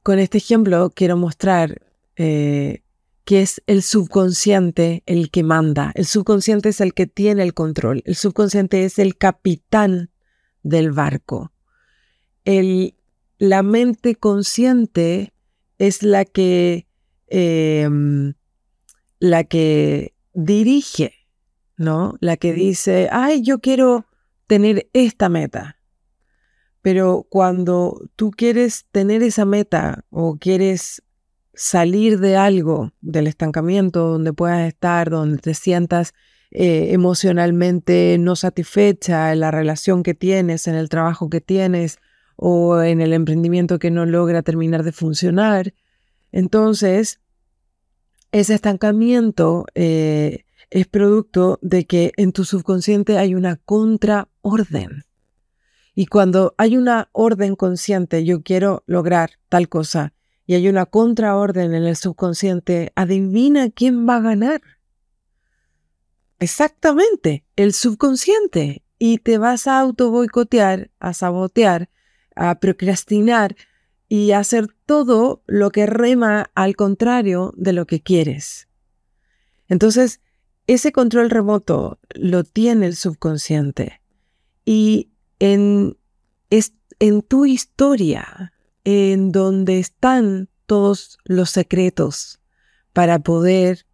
con 0.03 0.19
este 0.19 0.39
ejemplo 0.39 0.91
quiero 0.95 1.17
mostrar 1.17 1.83
eh, 2.17 2.83
que 3.25 3.43
es 3.43 3.63
el 3.67 3.83
subconsciente 3.83 5.03
el 5.07 5.31
que 5.31 5.43
manda. 5.43 5.93
El 5.95 6.07
subconsciente 6.07 6.71
es 6.71 6.81
el 6.81 6.95
que 6.95 7.07
tiene 7.07 7.43
el 7.43 7.55
control. 7.55 8.03
El 8.05 8.17
subconsciente 8.17 8.85
es 8.85 8.99
el 8.99 9.17
capitán 9.17 10.11
del 10.63 10.91
barco. 10.91 11.53
El, 12.45 12.95
la 13.39 13.63
mente 13.63 14.17
consciente 14.17 15.33
es 15.79 16.03
la 16.03 16.25
que, 16.25 16.87
em, 17.29 18.35
la 19.19 19.45
que 19.45 20.15
dirige, 20.35 21.15
¿no? 21.77 22.17
La 22.21 22.37
que 22.37 22.53
dice, 22.53 23.09
ay, 23.13 23.43
yo 23.43 23.61
quiero 23.61 24.07
tener 24.47 24.91
esta 24.93 25.29
meta. 25.29 25.80
Pero 26.83 27.27
cuando 27.29 28.09
tú 28.17 28.31
quieres 28.31 28.87
tener 28.91 29.23
esa 29.23 29.45
meta 29.45 30.05
o 30.11 30.37
quieres 30.37 31.03
salir 31.55 32.21
de 32.21 32.37
algo, 32.37 32.93
del 33.01 33.27
estancamiento, 33.27 34.09
donde 34.09 34.33
puedas 34.33 34.67
estar, 34.67 35.11
donde 35.11 35.39
te 35.39 35.55
sientas 35.55 36.15
eh, 36.53 36.93
emocionalmente 36.93 38.17
no 38.19 38.35
satisfecha 38.35 39.33
en 39.33 39.41
la 39.41 39.51
relación 39.51 40.03
que 40.03 40.15
tienes, 40.15 40.67
en 40.67 40.75
el 40.75 40.89
trabajo 40.89 41.29
que 41.29 41.41
tienes 41.41 41.99
o 42.37 42.81
en 42.81 43.01
el 43.01 43.13
emprendimiento 43.13 43.79
que 43.79 43.91
no 43.91 44.07
logra 44.07 44.43
terminar 44.43 44.83
de 44.83 44.93
funcionar. 44.93 45.75
Entonces, 46.33 47.21
ese 48.33 48.55
estancamiento 48.55 49.67
eh, 49.75 50.45
es 50.71 50.87
producto 50.87 51.59
de 51.63 51.85
que 51.85 52.13
en 52.17 52.33
tu 52.33 52.45
subconsciente 52.45 53.19
hay 53.19 53.35
una 53.35 53.57
contraorden. 53.57 55.05
Y 56.01 56.07
cuando 56.07 56.55
hay 56.57 56.79
una 56.79 57.11
orden 57.13 57.57
consciente, 57.57 58.25
yo 58.25 58.43
quiero 58.43 58.85
lograr 58.87 59.33
tal 59.51 59.69
cosa, 59.69 60.15
y 60.47 60.55
hay 60.55 60.67
una 60.67 60.87
contraorden 60.87 61.75
en 61.75 61.85
el 61.85 61.95
subconsciente, 61.95 62.91
adivina 62.95 63.69
quién 63.69 64.09
va 64.09 64.17
a 64.17 64.21
ganar. 64.21 64.63
Exactamente, 66.39 67.45
el 67.55 67.75
subconsciente. 67.75 68.83
Y 68.99 69.19
te 69.19 69.37
vas 69.37 69.67
a 69.67 69.79
auto 69.79 70.11
boicotear, 70.11 70.91
a 71.01 71.13
sabotear, 71.13 71.91
a 72.35 72.61
procrastinar 72.61 73.55
y 74.09 74.31
a 74.31 74.39
hacer 74.39 74.69
todo 74.87 75.43
lo 75.47 75.71
que 75.71 75.85
rema 75.85 76.51
al 76.55 76.77
contrario 76.77 77.53
de 77.59 77.75
lo 77.75 77.87
que 77.87 78.01
quieres. 78.01 78.69
Entonces, 79.69 80.23
ese 80.67 80.93
control 80.93 81.29
remoto 81.29 81.99
lo 82.15 82.43
tiene 82.43 82.87
el 82.87 82.97
subconsciente. 82.97 84.01
Y 84.65 85.11
en, 85.41 85.97
en 87.01 87.23
tu 87.23 87.47
historia, 87.47 88.53
en 88.85 89.33
donde 89.33 89.81
están 89.81 90.49
todos 90.67 91.19
los 91.25 91.51
secretos 91.51 92.41
para 92.93 93.19
poder 93.19 93.87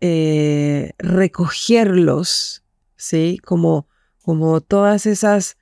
eh, 0.00 0.92
recogerlos, 0.98 2.64
¿sí? 2.96 3.38
Como, 3.44 3.86
como 4.22 4.60
todas 4.60 5.06
esas 5.06 5.56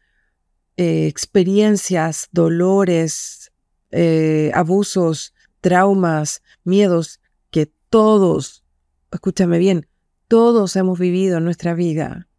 eh, 0.77 1.07
experiencias, 1.07 2.29
dolores, 2.33 3.53
eh, 3.91 4.51
abusos, 4.55 5.35
traumas, 5.61 6.43
miedos 6.65 7.21
que 7.51 7.71
todos, 7.91 8.65
escúchame 9.11 9.59
bien, 9.59 9.89
todos 10.29 10.77
hemos 10.77 10.99
vivido 10.99 11.39
en 11.39 11.45
nuestra 11.45 11.75
vida 11.75 12.30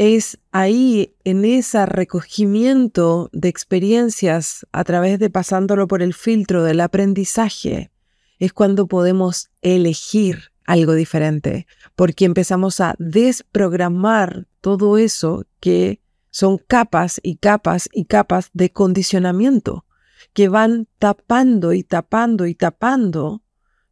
es 0.00 0.38
ahí, 0.50 1.14
en 1.24 1.44
ese 1.44 1.84
recogimiento 1.84 3.28
de 3.34 3.50
experiencias 3.50 4.66
a 4.72 4.82
través 4.82 5.18
de 5.18 5.28
pasándolo 5.28 5.88
por 5.88 6.00
el 6.00 6.14
filtro 6.14 6.64
del 6.64 6.80
aprendizaje, 6.80 7.90
es 8.38 8.54
cuando 8.54 8.86
podemos 8.86 9.50
elegir 9.60 10.52
algo 10.64 10.94
diferente, 10.94 11.66
porque 11.96 12.24
empezamos 12.24 12.80
a 12.80 12.94
desprogramar 12.98 14.46
todo 14.62 14.96
eso 14.96 15.44
que 15.60 16.00
son 16.30 16.56
capas 16.56 17.20
y 17.22 17.36
capas 17.36 17.90
y 17.92 18.06
capas 18.06 18.48
de 18.54 18.72
condicionamiento 18.72 19.84
que 20.32 20.48
van 20.48 20.88
tapando 20.98 21.74
y 21.74 21.82
tapando 21.82 22.46
y 22.46 22.54
tapando 22.54 23.42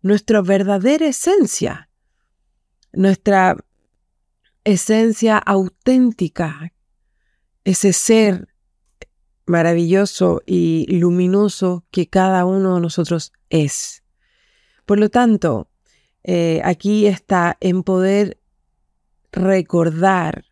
nuestra 0.01 0.41
verdadera 0.41 1.05
esencia, 1.05 1.91
nuestra 2.95 3.59
esencia 4.69 5.39
auténtica, 5.39 6.75
ese 7.65 7.95
ser 7.95 8.49
maravilloso 9.47 10.43
y 10.45 10.87
luminoso 10.99 11.87
que 11.91 12.07
cada 12.07 12.45
uno 12.45 12.75
de 12.75 12.83
nosotros 12.83 13.33
es. 13.49 14.03
Por 14.85 14.99
lo 14.99 15.09
tanto, 15.09 15.71
eh, 16.23 16.61
aquí 16.65 17.07
está 17.07 17.57
en 17.61 17.83
poder 17.83 18.43
recordar 19.33 20.45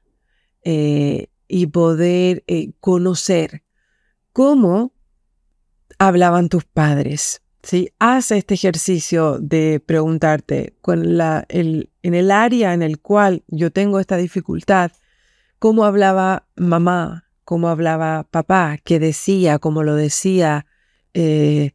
eh, 0.62 1.28
y 1.46 1.66
poder 1.66 2.42
eh, 2.46 2.72
conocer 2.80 3.64
cómo 4.32 4.94
hablaban 5.98 6.48
tus 6.48 6.64
padres, 6.64 7.42
¿sí? 7.66 7.92
Haz 7.98 8.30
este 8.30 8.54
ejercicio 8.54 9.38
de 9.40 9.82
preguntarte 9.84 10.74
con 10.80 11.16
la, 11.16 11.44
el, 11.48 11.90
en 12.02 12.14
el 12.14 12.30
área 12.30 12.72
en 12.74 12.82
el 12.82 13.00
cual 13.00 13.42
yo 13.48 13.72
tengo 13.72 13.98
esta 13.98 14.16
dificultad, 14.16 14.92
cómo 15.58 15.84
hablaba 15.84 16.46
mamá, 16.54 17.24
cómo 17.44 17.68
hablaba 17.68 18.24
papá, 18.30 18.78
qué 18.84 19.00
decía, 19.00 19.58
cómo 19.58 19.82
lo 19.82 19.94
decía, 19.96 20.66
eh, 21.12 21.72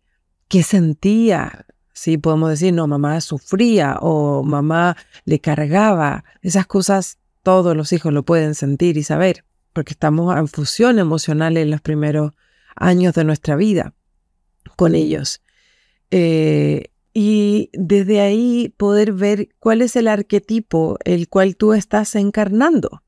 qué 0.47 0.63
sentía. 0.63 1.65
Sí, 1.93 2.17
podemos 2.17 2.49
decir, 2.49 2.73
no, 2.73 2.87
mamá 2.87 3.19
sufría 3.19 3.97
o 3.99 4.43
mamá 4.43 4.95
le 5.25 5.39
cargaba. 5.39 6.23
Esas 6.41 6.67
cosas 6.67 7.17
todos 7.43 7.75
los 7.75 7.91
hijos 7.91 8.13
lo 8.13 8.23
pueden 8.23 8.55
sentir 8.55 8.97
y 8.97 9.03
saber, 9.03 9.43
porque 9.73 9.91
estamos 9.91 10.35
en 10.37 10.47
fusión 10.47 10.99
emocional 10.99 11.57
en 11.57 11.69
los 11.69 11.81
primeros 11.81 12.31
años 12.75 13.13
de 13.13 13.25
nuestra 13.25 13.57
vida 13.57 13.93
con 14.77 14.95
ellos. 14.95 15.41
Eh, 16.11 16.91
y 17.13 17.69
desde 17.73 18.21
ahí 18.21 18.73
poder 18.77 19.13
ver 19.13 19.49
cuál 19.59 19.81
es 19.81 19.95
el 19.95 20.07
arquetipo 20.07 20.97
el 21.03 21.27
cual 21.27 21.55
tú 21.55 21.73
estás 21.73 22.15
encarnando. 22.15 23.03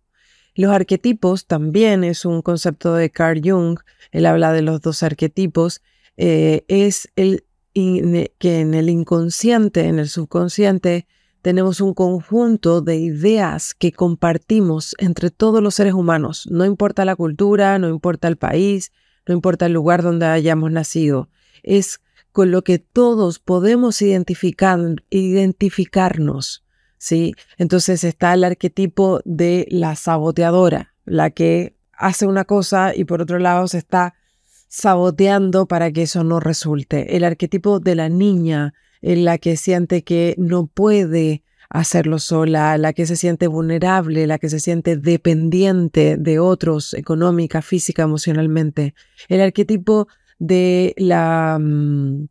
Los 0.56 0.72
arquetipos 0.72 1.48
también 1.48 2.04
es 2.04 2.26
un 2.26 2.42
concepto 2.42 2.94
de 2.94 3.10
Carl 3.10 3.42
Jung, 3.44 3.80
él 4.12 4.26
habla 4.26 4.54
de 4.54 4.62
los 4.62 4.82
dos 4.82 5.02
arquetipos, 5.02 5.82
eh, 6.16 6.64
es 6.68 7.10
el, 7.16 7.46
que 7.74 8.60
en 8.60 8.74
el 8.74 8.90
inconsciente, 8.90 9.86
en 9.86 9.98
el 9.98 10.10
subconsciente, 10.10 11.08
tenemos 11.42 11.82
un 11.82 11.94
conjunto 11.94 12.82
de 12.82 12.98
ideas 12.98 13.74
que 13.74 13.92
compartimos 13.92 14.96
entre 15.00 15.32
todos 15.32 15.62
los 15.62 15.76
seres 15.76 15.94
humanos. 15.94 16.48
No 16.50 16.66
importa 16.66 17.04
la 17.04 17.16
cultura, 17.16 17.80
no 17.80 17.90
importa 17.90 18.28
el 18.28 18.38
país, 18.38 18.92
no 19.28 19.34
importa 19.34 19.66
el 19.66 19.74
lugar 19.74 20.04
donde 20.04 20.28
hayamos 20.28 20.72
nacido. 20.72 21.30
Es 21.64 22.00
con 22.34 22.52
lo 22.52 22.64
que 22.64 22.80
todos 22.80 23.40
podemos 23.40 24.02
identificar, 24.02 24.80
identificarnos. 25.10 26.66
¿sí? 26.98 27.36
Entonces 27.58 28.04
está 28.04 28.34
el 28.34 28.44
arquetipo 28.44 29.22
de 29.24 29.68
la 29.70 29.96
saboteadora, 29.96 30.94
la 31.06 31.30
que 31.30 31.78
hace 31.94 32.26
una 32.26 32.44
cosa 32.44 32.94
y 32.96 33.06
por 33.06 33.22
otro 33.22 33.40
lado 33.40 33.68
se 33.68 33.78
está 33.78 34.16
saboteando 34.68 35.68
para 35.68 35.92
que 35.92 36.02
eso 36.02 36.24
no 36.24 36.40
resulte. 36.40 37.16
El 37.16 37.24
arquetipo 37.24 37.80
de 37.80 37.96
la 37.96 38.10
niña, 38.10 38.74
en 39.02 39.26
la 39.26 39.38
que 39.38 39.56
siente 39.56 40.04
que 40.04 40.34
no 40.40 40.66
puede 40.66 41.44
hacerlo 41.70 42.18
sola, 42.20 42.78
la 42.78 42.94
que 42.94 43.06
se 43.06 43.16
siente 43.16 43.48
vulnerable, 43.48 44.26
la 44.26 44.40
que 44.40 44.50
se 44.50 44.60
siente 44.60 44.98
dependiente 44.98 46.18
de 46.18 46.40
otros 46.40 46.96
económica, 46.96 47.62
física, 47.62 48.04
emocionalmente. 48.04 48.96
El 49.28 49.42
arquetipo 49.42 50.08
de 50.40 50.94
la, 50.98 51.58
mm, 51.60 52.28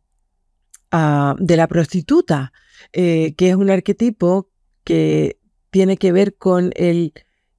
ah, 0.91 1.35
de 1.39 1.57
la 1.57 1.67
prostituta, 1.67 2.53
eh, 2.91 3.33
que 3.35 3.49
es 3.49 3.55
un 3.55 3.69
arquetipo 3.69 4.49
que 4.83 5.39
tiene 5.71 5.97
que 5.97 6.11
ver 6.11 6.35
con 6.35 6.71
el 6.75 7.13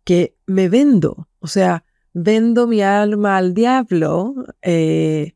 que 0.05 0.37
me 0.47 0.69
vendo, 0.69 1.29
o 1.41 1.47
sea, 1.47 1.85
vendo 2.13 2.67
mi 2.67 2.81
alma 2.81 3.37
al 3.37 3.55
diablo 3.55 4.35
eh, 4.63 5.35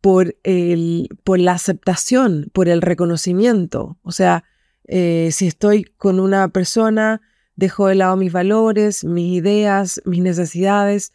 por, 0.00 0.36
el, 0.42 1.08
por 1.24 1.38
la 1.38 1.52
aceptación, 1.52 2.50
por 2.52 2.68
el 2.68 2.82
reconocimiento. 2.82 3.98
O 4.02 4.12
sea, 4.12 4.44
eh, 4.86 5.30
si 5.32 5.46
estoy 5.46 5.84
con 5.84 6.20
una 6.20 6.48
persona, 6.48 7.22
dejo 7.56 7.86
de 7.86 7.94
lado 7.94 8.16
mis 8.16 8.32
valores, 8.32 9.04
mis 9.04 9.32
ideas, 9.38 10.02
mis 10.04 10.20
necesidades, 10.20 11.12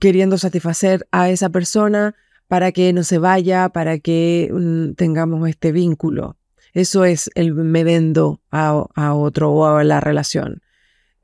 queriendo 0.00 0.38
satisfacer 0.38 1.06
a 1.10 1.30
esa 1.30 1.50
persona 1.50 2.14
para 2.52 2.70
que 2.70 2.92
no 2.92 3.02
se 3.02 3.16
vaya, 3.16 3.70
para 3.70 3.98
que 3.98 4.50
mm, 4.52 4.92
tengamos 4.92 5.48
este 5.48 5.72
vínculo. 5.72 6.36
Eso 6.74 7.06
es 7.06 7.30
el 7.34 7.54
me 7.54 7.82
vendo 7.82 8.42
a, 8.50 9.14
otro 9.14 9.52
o 9.52 9.64
a 9.64 9.82
la 9.84 10.00
relación. 10.00 10.60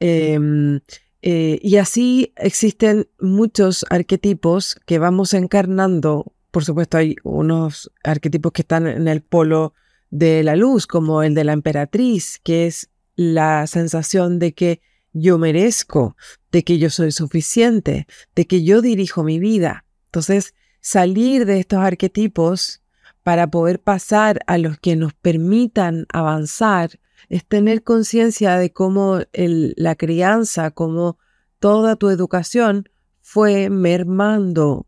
Em, 0.00 0.80
eh, 1.20 1.58
y 1.60 1.76
así 1.76 2.32
existen 2.34 3.08
muchos 3.20 3.84
arquetipos 3.90 4.80
que 4.86 4.98
vamos 4.98 5.34
encarnando. 5.34 6.32
Por 6.50 6.64
supuesto, 6.64 6.96
hay 6.96 7.16
unos 7.24 7.92
arquetipos 8.04 8.52
que 8.52 8.62
están 8.62 8.86
en 8.86 9.06
el 9.06 9.20
polo 9.20 9.74
de 10.08 10.42
la 10.42 10.56
luz, 10.56 10.86
como 10.86 11.22
el 11.22 11.34
de 11.34 11.44
la 11.44 11.52
emperatriz, 11.52 12.40
que 12.42 12.66
es 12.66 12.88
la 13.16 13.66
sensación 13.66 14.38
de 14.38 14.54
que 14.54 14.80
yo 15.12 15.36
merezco, 15.36 16.16
de 16.52 16.64
que 16.64 16.78
yo 16.78 16.88
soy 16.88 17.12
suficiente, 17.12 18.06
de 18.34 18.46
que 18.46 18.64
yo 18.64 18.80
dirijo 18.80 19.24
mi 19.24 19.38
vida. 19.38 19.84
Entonces, 20.06 20.54
salir 20.88 21.44
de 21.44 21.60
estos 21.60 21.80
arquetipos 21.80 22.80
para 23.22 23.50
poder 23.50 23.78
pasar 23.78 24.40
a 24.46 24.56
los 24.56 24.78
que 24.78 24.96
nos 24.96 25.12
permitan 25.12 26.06
avanzar 26.10 26.98
es 27.28 27.44
tener 27.44 27.82
conciencia 27.82 28.56
de 28.56 28.72
cómo 28.72 29.20
la 29.34 29.96
crianza, 29.96 30.70
cómo 30.70 31.18
toda 31.58 31.96
tu 31.96 32.08
educación 32.08 32.88
fue 33.20 33.68
mermando 33.68 34.86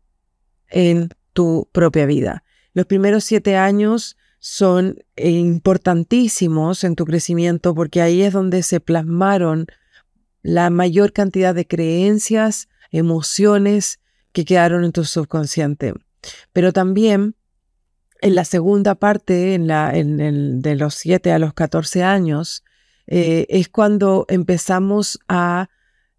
en 0.69 1.09
tu 1.33 1.69
propia 1.71 2.07
vida. 2.07 2.43
Los 2.73 2.87
primeros 2.87 3.23
siete 3.23 3.55
años 3.55 4.17
son 4.39 5.03
importantísimos 5.15 6.83
en 6.83 6.95
tu 6.95 7.05
crecimiento 7.05 7.75
porque 7.75 8.01
ahí 8.01 8.23
es 8.23 8.33
donde 8.33 8.63
se 8.63 8.79
plasmaron 8.79 9.67
la 10.41 10.71
mayor 10.71 11.13
cantidad 11.13 11.53
de 11.53 11.67
creencias, 11.67 12.69
emociones 12.89 13.99
que 14.31 14.45
quedaron 14.45 14.83
en 14.83 14.91
tu 14.91 15.03
subconsciente. 15.03 15.93
Pero 16.53 16.73
también 16.73 17.35
en 18.21 18.35
la 18.35 18.45
segunda 18.45 18.95
parte, 18.95 19.55
en 19.55 19.67
la, 19.67 19.91
en 19.95 20.61
de 20.61 20.75
los 20.75 20.95
7 20.95 21.31
a 21.31 21.39
los 21.39 21.53
14 21.53 22.03
años, 22.03 22.63
eh, 23.07 23.47
es 23.49 23.67
cuando 23.67 24.25
empezamos 24.29 25.19
a, 25.27 25.69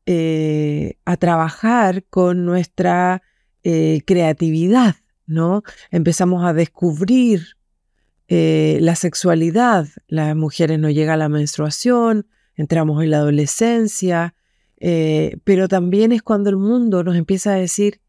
eh, 0.05 0.99
a 1.05 1.17
trabajar 1.17 2.05
con 2.11 2.45
nuestra 2.45 3.23
eh, 3.63 4.03
creatividad, 4.05 4.97
¿no? 5.27 5.63
Empezamos 5.91 6.45
a 6.45 6.53
descubrir 6.53 7.57
la 8.29 8.97
sexualidad. 8.97 9.89
Las 10.07 10.35
mujeres 10.35 10.79
no 10.79 10.89
llega 10.89 11.13
a 11.13 11.19
la 11.19 11.29
menstruación, 11.29 12.27
entramos 12.57 13.03
en 13.05 13.11
la 13.11 13.19
adolescencia, 13.19 14.35
pero 15.45 15.69
también 15.69 16.11
es 16.13 16.23
cuando 16.23 16.51
el 16.51 16.57
mundo 16.57 17.05
nos 17.05 17.17
empieza 17.17 17.53
a 17.53 17.57
decir 17.57 18.01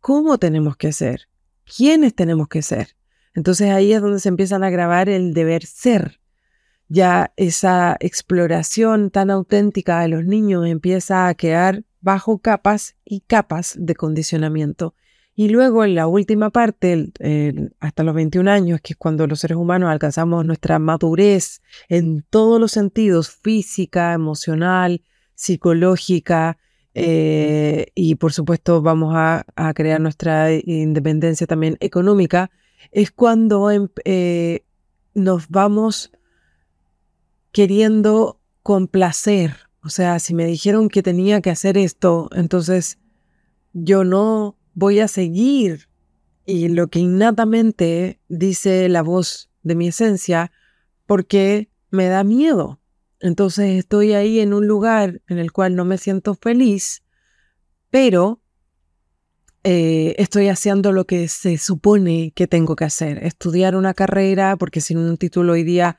cómo 0.00 0.38
tenemos 0.38 0.76
que 0.76 0.92
ser, 0.92 1.28
quiénes 1.64 2.14
tenemos 2.14 2.48
que 2.48 2.62
ser. 2.62 2.96
Entonces 3.34 3.70
ahí 3.70 3.92
es 3.92 4.02
donde 4.02 4.18
se 4.18 4.28
empiezan 4.28 4.64
a 4.64 4.70
grabar 4.70 5.08
el 5.08 5.32
deber 5.32 5.64
ser. 5.64 6.18
Ya 6.88 7.32
esa 7.36 7.96
exploración 8.00 9.10
tan 9.10 9.30
auténtica 9.30 10.00
de 10.00 10.08
los 10.08 10.24
niños 10.24 10.66
empieza 10.66 11.28
a 11.28 11.34
quedar 11.34 11.84
bajo 12.00 12.38
capas 12.38 12.96
y 13.04 13.20
capas 13.20 13.74
de 13.78 13.94
condicionamiento. 13.94 14.94
Y 15.36 15.50
luego 15.50 15.84
en 15.84 15.94
la 15.94 16.08
última 16.08 16.50
parte, 16.50 17.12
hasta 17.78 18.02
los 18.02 18.14
21 18.14 18.50
años, 18.50 18.80
que 18.82 18.94
es 18.94 18.96
cuando 18.96 19.28
los 19.28 19.38
seres 19.38 19.56
humanos 19.56 19.90
alcanzamos 19.90 20.44
nuestra 20.44 20.80
madurez 20.80 21.62
en 21.88 22.24
todos 22.28 22.58
los 22.58 22.72
sentidos, 22.72 23.30
física, 23.30 24.14
emocional, 24.14 25.02
psicológica, 25.38 26.58
eh, 26.94 27.92
y 27.94 28.16
por 28.16 28.32
supuesto 28.32 28.82
vamos 28.82 29.14
a 29.14 29.72
crear 29.74 30.00
nuestra 30.00 30.52
independencia 30.52 31.46
también 31.46 31.76
económica, 31.80 32.50
es 32.90 33.12
cuando 33.12 33.70
em, 33.70 33.88
eh, 34.04 34.64
nos 35.14 35.48
vamos 35.48 36.10
queriendo 37.52 38.40
complacer. 38.62 39.68
O 39.82 39.90
sea, 39.90 40.18
si 40.18 40.34
me 40.34 40.46
dijeron 40.46 40.88
que 40.88 41.02
tenía 41.02 41.40
que 41.40 41.50
hacer 41.50 41.78
esto, 41.78 42.28
entonces 42.32 42.98
yo 43.72 44.04
no 44.04 44.56
voy 44.74 45.00
a 45.00 45.08
seguir 45.08 45.88
y 46.44 46.68
lo 46.68 46.88
que 46.88 46.98
innatamente 46.98 48.20
dice 48.28 48.88
la 48.88 49.02
voz 49.02 49.50
de 49.62 49.74
mi 49.74 49.88
esencia 49.88 50.50
porque 51.06 51.68
me 51.90 52.06
da 52.06 52.24
miedo. 52.24 52.80
Entonces 53.20 53.78
estoy 53.78 54.12
ahí 54.12 54.40
en 54.40 54.54
un 54.54 54.66
lugar 54.66 55.22
en 55.26 55.38
el 55.38 55.52
cual 55.52 55.74
no 55.74 55.84
me 55.84 55.98
siento 55.98 56.34
feliz, 56.34 57.02
pero 57.90 58.40
eh, 59.64 60.14
estoy 60.18 60.48
haciendo 60.48 60.92
lo 60.92 61.06
que 61.06 61.28
se 61.28 61.58
supone 61.58 62.32
que 62.34 62.46
tengo 62.46 62.76
que 62.76 62.84
hacer, 62.84 63.24
estudiar 63.24 63.74
una 63.74 63.92
carrera, 63.94 64.56
porque 64.56 64.80
sin 64.80 64.98
un 64.98 65.16
título 65.16 65.54
hoy 65.54 65.64
día 65.64 65.98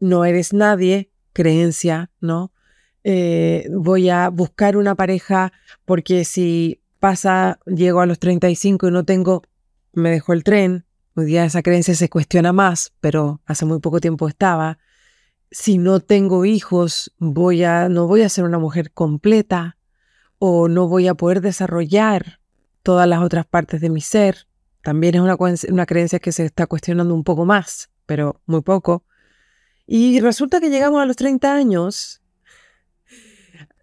no 0.00 0.24
eres 0.24 0.52
nadie, 0.52 1.10
creencia, 1.32 2.10
¿no? 2.20 2.52
Eh, 3.04 3.68
voy 3.70 4.08
a 4.08 4.30
buscar 4.30 4.76
una 4.76 4.94
pareja 4.94 5.52
porque 5.84 6.24
si 6.24 6.80
pasa, 6.98 7.60
llego 7.66 8.00
a 8.00 8.06
los 8.06 8.18
35 8.18 8.88
y 8.88 8.90
no 8.90 9.04
tengo, 9.04 9.42
me 9.92 10.10
dejo 10.10 10.32
el 10.32 10.42
tren, 10.42 10.86
hoy 11.14 11.26
día 11.26 11.44
esa 11.44 11.62
creencia 11.62 11.94
se 11.94 12.08
cuestiona 12.08 12.52
más, 12.52 12.92
pero 13.00 13.42
hace 13.44 13.64
muy 13.64 13.78
poco 13.78 14.00
tiempo 14.00 14.26
estaba. 14.26 14.78
Si 15.50 15.78
no 15.78 16.00
tengo 16.00 16.44
hijos, 16.44 17.12
voy 17.18 17.64
a, 17.64 17.88
no 17.88 18.06
voy 18.06 18.22
a 18.22 18.28
ser 18.28 18.44
una 18.44 18.58
mujer 18.58 18.92
completa 18.92 19.76
o 20.38 20.68
no 20.68 20.88
voy 20.88 21.08
a 21.08 21.14
poder 21.14 21.40
desarrollar 21.40 22.40
todas 22.82 23.08
las 23.08 23.22
otras 23.22 23.46
partes 23.46 23.80
de 23.80 23.90
mi 23.90 24.00
ser. 24.00 24.46
También 24.82 25.14
es 25.16 25.20
una, 25.20 25.36
una 25.68 25.86
creencia 25.86 26.18
que 26.18 26.32
se 26.32 26.44
está 26.44 26.66
cuestionando 26.66 27.14
un 27.14 27.24
poco 27.24 27.44
más, 27.44 27.90
pero 28.06 28.40
muy 28.46 28.62
poco. 28.62 29.04
Y 29.86 30.20
resulta 30.20 30.60
que 30.60 30.70
llegamos 30.70 31.00
a 31.00 31.06
los 31.06 31.16
30 31.16 31.54
años 31.54 32.22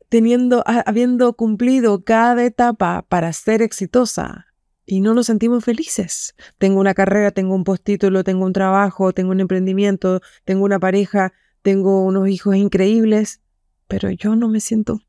teniendo, 0.09 0.63
habiendo 0.65 1.33
cumplido 1.33 2.03
cada 2.03 2.43
etapa 2.43 3.03
para 3.09 3.33
ser 3.33 3.61
exitosa 3.61 4.47
y 4.85 5.01
no 5.01 5.13
nos 5.13 5.25
sentimos 5.27 5.63
felices. 5.63 6.35
Tengo 6.57 6.79
una 6.79 6.93
carrera, 6.93 7.31
tengo 7.31 7.55
un 7.55 7.63
postítulo, 7.63 8.23
tengo 8.23 8.45
un 8.45 8.53
trabajo, 8.53 9.13
tengo 9.13 9.31
un 9.31 9.39
emprendimiento, 9.39 10.21
tengo 10.45 10.65
una 10.65 10.79
pareja, 10.79 11.33
tengo 11.63 12.03
unos 12.03 12.29
hijos 12.29 12.55
increíbles, 12.55 13.41
pero 13.87 14.11
yo 14.11 14.35
no 14.35 14.47
me 14.47 14.59
siento 14.59 15.01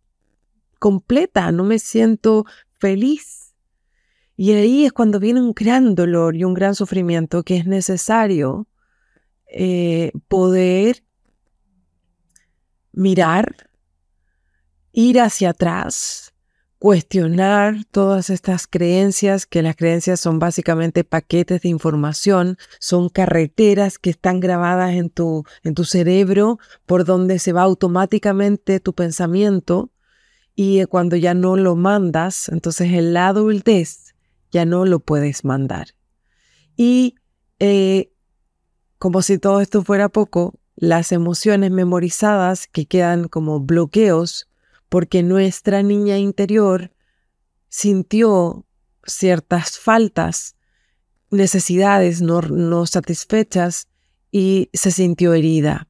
completa, 0.78 1.52
no 1.52 1.64
me 1.64 1.78
siento 1.78 2.46
feliz. 2.78 3.54
Y 4.36 4.52
ahí 4.52 4.86
es 4.86 4.92
cuando 4.92 5.20
viene 5.20 5.40
un 5.40 5.52
gran 5.52 5.94
dolor 5.94 6.34
y 6.36 6.44
un 6.44 6.54
gran 6.54 6.74
sufrimiento 6.74 7.42
que 7.42 7.56
es 7.56 7.66
necesario 7.66 8.66
eh, 9.46 10.12
poder 10.28 11.04
mirar, 12.92 13.68
ir 14.92 15.20
hacia 15.20 15.50
atrás, 15.50 16.23
cuestionar 16.84 17.86
todas 17.90 18.28
estas 18.28 18.66
creencias, 18.66 19.46
que 19.46 19.62
las 19.62 19.74
creencias 19.74 20.20
son 20.20 20.38
básicamente 20.38 21.02
paquetes 21.02 21.62
de 21.62 21.70
información, 21.70 22.58
son 22.78 23.08
carreteras 23.08 23.98
que 23.98 24.10
están 24.10 24.38
grabadas 24.38 24.92
en 24.92 25.08
tu, 25.08 25.46
en 25.62 25.72
tu 25.72 25.84
cerebro 25.84 26.58
por 26.84 27.06
donde 27.06 27.38
se 27.38 27.54
va 27.54 27.62
automáticamente 27.62 28.80
tu 28.80 28.92
pensamiento 28.92 29.92
y 30.54 30.80
eh, 30.80 30.86
cuando 30.86 31.16
ya 31.16 31.32
no 31.32 31.56
lo 31.56 31.74
mandas, 31.74 32.50
entonces 32.50 32.92
en 32.92 33.14
la 33.14 33.28
adultez 33.28 34.14
ya 34.52 34.66
no 34.66 34.84
lo 34.84 35.00
puedes 35.00 35.42
mandar. 35.42 35.86
Y 36.76 37.14
eh, 37.60 38.12
como 38.98 39.22
si 39.22 39.38
todo 39.38 39.62
esto 39.62 39.82
fuera 39.82 40.10
poco, 40.10 40.52
las 40.76 41.12
emociones 41.12 41.70
memorizadas 41.70 42.66
que 42.66 42.84
quedan 42.84 43.28
como 43.28 43.60
bloqueos 43.60 44.50
porque 44.94 45.24
nuestra 45.24 45.82
niña 45.82 46.18
interior 46.18 46.92
sintió 47.68 48.64
ciertas 49.04 49.76
faltas, 49.76 50.54
necesidades 51.32 52.22
no, 52.22 52.86
satisfechas 52.86 53.88
y 54.30 54.70
se 54.72 54.92
sintió 54.92 55.34
herida. 55.34 55.88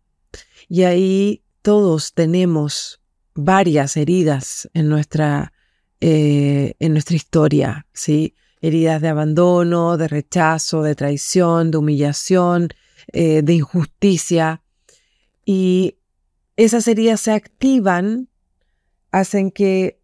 Y 0.71 0.85
ahí 0.85 1.43
todos 1.61 2.15
tenemos 2.15 3.03
varias 3.35 3.99
heridas 3.99 4.71
en 4.73 4.89
nuestra, 4.89 5.53
eh, 6.01 6.73
en 6.79 6.93
nuestra 6.95 7.17
historia, 7.17 7.87
¿sí? 7.93 8.35
Heridas 8.63 9.03
de 9.03 9.09
abandono, 9.09 9.99
de 9.99 10.09
rechazo, 10.09 10.83
de 10.83 10.95
traición, 10.95 11.71
de 11.71 11.77
humillación, 11.77 12.69
eh, 13.13 13.43
de 13.43 13.53
injusticia. 13.53 14.63
Y 15.45 15.99
esas 16.57 16.89
heridas 16.89 17.21
se 17.21 17.33
activan 17.33 18.31
hacen 19.15 19.53
que 19.53 20.01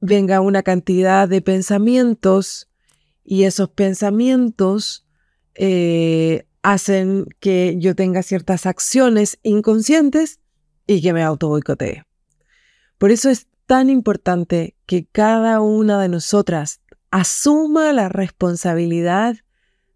venga 0.00 0.40
una 0.40 0.62
cantidad 0.62 1.28
de 1.28 1.42
pensamientos 1.42 2.70
y 3.22 3.44
esos 3.44 3.68
pensamientos 3.68 5.06
eh, 5.54 6.46
hacen 6.62 7.26
que 7.40 7.76
yo 7.78 7.94
tenga 7.94 8.22
ciertas 8.22 8.64
acciones 8.64 9.38
inconscientes 9.42 10.40
y 10.86 11.02
que 11.02 11.12
me 11.12 11.22
auto 11.22 11.48
boicotee. 11.48 12.04
Por 12.96 13.10
eso 13.10 13.28
es 13.28 13.48
tan 13.66 13.90
importante 13.90 14.74
que 14.86 15.04
cada 15.04 15.60
una 15.60 16.00
de 16.00 16.08
nosotras 16.08 16.80
asuma 17.10 17.92
la 17.92 18.08
responsabilidad 18.08 19.36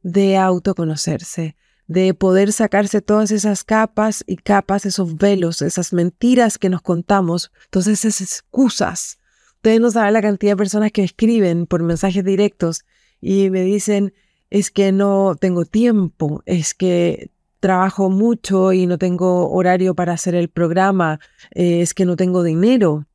de 0.02 0.36
autoconocerse, 0.36 1.56
de 1.92 2.14
poder 2.14 2.52
sacarse 2.52 3.02
todas 3.02 3.31
esas 3.31 3.64
capas 3.64 4.24
y 4.26 4.37
capas, 4.37 4.87
esos 4.87 5.16
velos, 5.16 5.61
esas 5.62 5.92
mentiras 5.92 6.59
que 6.59 6.70
nos 6.70 6.83
contamos, 6.83 7.52
entonces 7.64 8.05
esas 8.05 8.20
excusas. 8.22 9.18
Ustedes 9.57 9.81
no 9.81 9.90
saben 9.90 10.14
la 10.14 10.22
cantidad 10.22 10.52
de 10.52 10.57
personas 10.57 10.90
que 10.90 11.05
escriben 11.05 11.66
por 11.66 11.83
mensajes 11.83 12.24
directos 12.24 12.85
y 13.20 13.50
me 13.50 13.62
dicen, 13.62 14.14
es 14.50 14.70
que 14.70 14.90
no 14.90 15.37
tengo 15.38 15.64
tiempo, 15.64 16.42
es 16.46 16.74
que 16.74 17.31
trabajo 17.61 18.11
mucho 18.11 18.72
y 18.72 18.87
no 18.87 18.98
tengo 18.98 19.50
horario 19.50 19.94
para 19.94 20.14
hacer 20.14 20.35
el 20.35 20.48
programa, 20.48 21.20
eh, 21.55 21.83
es 21.83 21.94
que 21.94 22.05
no 22.05 22.16
tengo 22.16 22.42
dinero, 22.42 23.07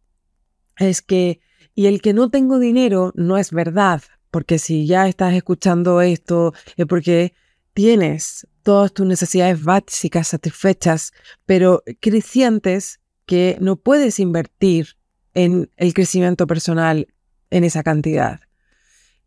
es 0.78 1.02
que, 1.02 1.42
y 1.76 1.88
el 1.88 2.02
que 2.02 2.13
no 2.13 2.30
tengo 2.30 2.60
dinero 2.60 3.12
no 3.16 3.38
es 3.38 3.52
verdad, 3.52 4.02
porque 4.32 4.60
si 4.60 4.86
ya 4.86 5.08
estás 5.08 5.34
escuchando 5.34 6.00
esto 6.02 6.54
es 6.78 6.86
porque 6.86 7.34
tienes 7.74 8.48
todas 8.67 8.91
tus 8.91 9.08
necesidades 9.08 9.63
básicas 9.63 10.27
satisfechas, 10.27 11.13
pero 11.45 11.84
crecientes 12.01 12.99
que 13.25 13.58
no 13.62 13.77
puedes 13.77 14.19
invertir 14.19 14.97
en 15.34 15.71
el 15.77 15.93
crecimiento 15.93 16.47
personal 16.47 17.08
en 17.49 17.63
esa 17.63 17.82
cantidad. 17.82 18.41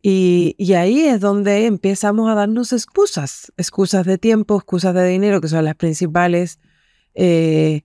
Y, 0.02 0.54
ahí 0.74 1.06
es 1.06 1.20
donde 1.20 1.64
empezamos 1.64 2.28
a 2.28 2.34
darnos 2.34 2.74
excusas, 2.74 3.50
excusas 3.56 4.04
de 4.04 4.18
tiempo, 4.18 4.58
excusas 4.58 4.92
de 4.94 5.08
dinero, 5.08 5.40
que 5.40 5.48
son 5.48 5.64
las 5.64 5.74
principales. 5.74 6.58
Eh, 7.14 7.84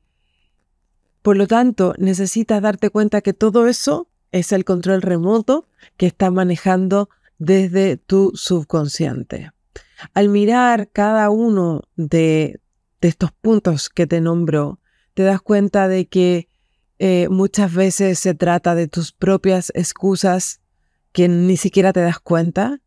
por 1.22 1.38
lo 1.38 1.48
tanto, 1.48 1.94
necesitas 1.98 2.62
darte 2.62 2.90
cuenta 2.90 3.22
que 3.22 3.32
todo 3.32 3.66
eso 3.68 4.10
es 4.34 4.52
el 4.52 4.66
control 4.66 5.02
remoto 5.02 5.70
que 5.96 6.08
está 6.08 6.32
manejando 6.32 7.08
desde 7.38 7.96
tu 7.96 8.34
subconsciente. 8.36 9.55
Al 10.14 10.30
mirar 10.30 10.90
cada 10.92 11.30
uno 11.30 11.84
de, 11.96 12.60
estos 13.02 13.32
puntos 13.32 13.90
que 13.90 14.08
te 14.08 14.20
nombro, 14.20 14.80
te 15.14 15.24
das 15.24 15.42
cuenta 15.42 15.88
de 15.88 16.08
que 16.08 16.50
eh, 16.98 17.28
muchas 17.30 17.74
veces 17.74 18.20
se 18.20 18.34
trata 18.34 18.74
de 18.74 18.88
tus 18.88 19.12
propias 19.12 19.72
excusas 19.76 20.62
que 21.12 21.28
ni 21.28 21.56
siquiera 21.56 21.94
te 21.94 22.02
das 22.02 22.20
cuenta, 22.20 22.82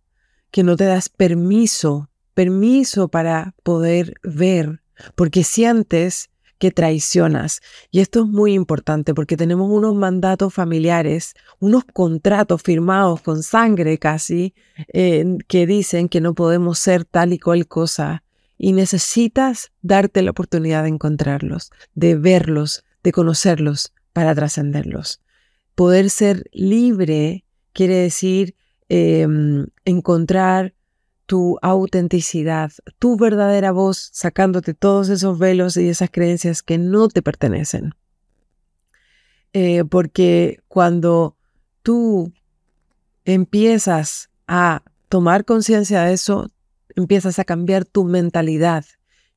que 0.51 0.63
no 0.63 0.77
te 0.77 0.85
das 0.85 1.09
permiso, 1.09 2.11
permiso 2.35 3.09
para 3.09 3.55
poder 3.63 4.15
ver, 4.23 4.83
porque 5.15 5.45
sientes 5.45 6.31
que 6.59 6.71
traicionas. 6.71 7.61
Y 7.91 8.01
esto 8.01 8.21
es 8.21 8.27
muy 8.27 8.53
importante 8.53 9.15
porque 9.15 9.37
tenemos 9.37 9.71
unos 9.71 9.95
mandatos 9.95 10.53
familiares, 10.53 11.35
unos 11.61 11.85
contratos 11.85 12.63
firmados 12.63 13.23
con 13.23 13.43
sangre 13.43 13.99
casi, 13.99 14.55
eh, 14.93 15.39
que 15.47 15.67
dicen 15.67 16.09
que 16.09 16.21
no 16.21 16.35
podemos 16.35 16.79
ser 16.79 17.05
tal 17.05 17.33
y 17.33 17.39
cual 17.39 17.67
cosa. 17.67 18.25
Y 18.59 18.73
necesitas 18.73 19.71
darte 19.83 20.21
la 20.23 20.33
oportunidad 20.33 20.83
de 20.83 20.89
encontrarlos, 20.89 21.71
de 21.95 22.17
verlos, 22.17 22.85
de 23.05 23.13
conocerlos 23.13 23.93
para 24.13 24.35
trascenderlos. 24.35 25.21
Poder 25.77 26.11
ser 26.11 26.45
libre 26.53 27.45
quiere 27.73 27.95
decir 27.95 28.57
em, 28.89 29.67
encontrar 29.85 30.75
tu 31.29 31.59
autenticidad, 31.61 32.73
tu 32.99 33.19
verdadera 33.19 33.71
voz, 33.71 34.09
sacándote 34.15 34.73
todos 34.73 35.11
esos 35.11 35.39
velos 35.39 35.77
y 35.77 35.91
esas 35.91 36.09
creencias 36.11 36.63
que 36.63 36.79
no 36.79 37.09
te 37.09 37.21
pertenecen. 37.21 37.93
Eh, 39.53 39.85
porque 39.85 40.63
cuando 40.69 41.37
tú 41.83 42.33
empiezas 43.27 44.31
a 44.47 44.83
tomar 45.11 45.45
conciencia 45.45 46.01
de 46.05 46.15
eso, 46.15 46.51
empiezas 46.97 47.39
a 47.39 47.45
cambiar 47.45 47.85
tu 47.85 48.05
mentalidad 48.05 48.87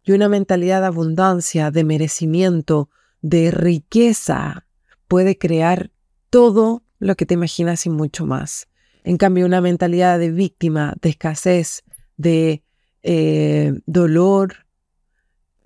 y 0.05 0.13
una 0.13 0.29
mentalidad 0.29 0.79
de 0.79 0.87
abundancia, 0.87 1.71
de 1.71 1.83
merecimiento, 1.83 2.89
de 3.21 3.51
riqueza, 3.51 4.65
puede 5.09 5.37
crear 5.37 5.91
todo 6.29 6.83
lo 6.99 7.15
que 7.15 7.25
te 7.25 7.33
imaginas 7.33 7.85
y 7.85 7.89
mucho 7.89 8.25
más. 8.25 8.69
En 9.03 9.17
cambio, 9.17 9.45
una 9.45 9.61
mentalidad 9.61 10.19
de 10.19 10.31
víctima, 10.31 10.95
de 11.01 11.09
escasez, 11.09 11.83
de 12.17 12.63
eh, 13.03 13.73
dolor, 13.85 14.65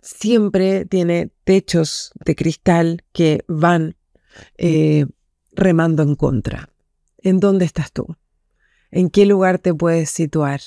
siempre 0.01 0.85
tiene 0.85 1.31
techos 1.43 2.11
de 2.23 2.35
cristal 2.35 3.03
que 3.11 3.43
van 3.47 3.95
eh, 4.57 5.05
remando 5.51 6.03
en 6.03 6.15
contra. 6.15 6.69
¿En 7.17 7.39
dónde 7.39 7.65
estás 7.65 7.91
tú? 7.91 8.15
¿En 8.91 9.09
qué 9.09 9.25
lugar 9.25 9.59
te 9.59 9.73
puedes 9.73 10.09
situar? 10.11 10.61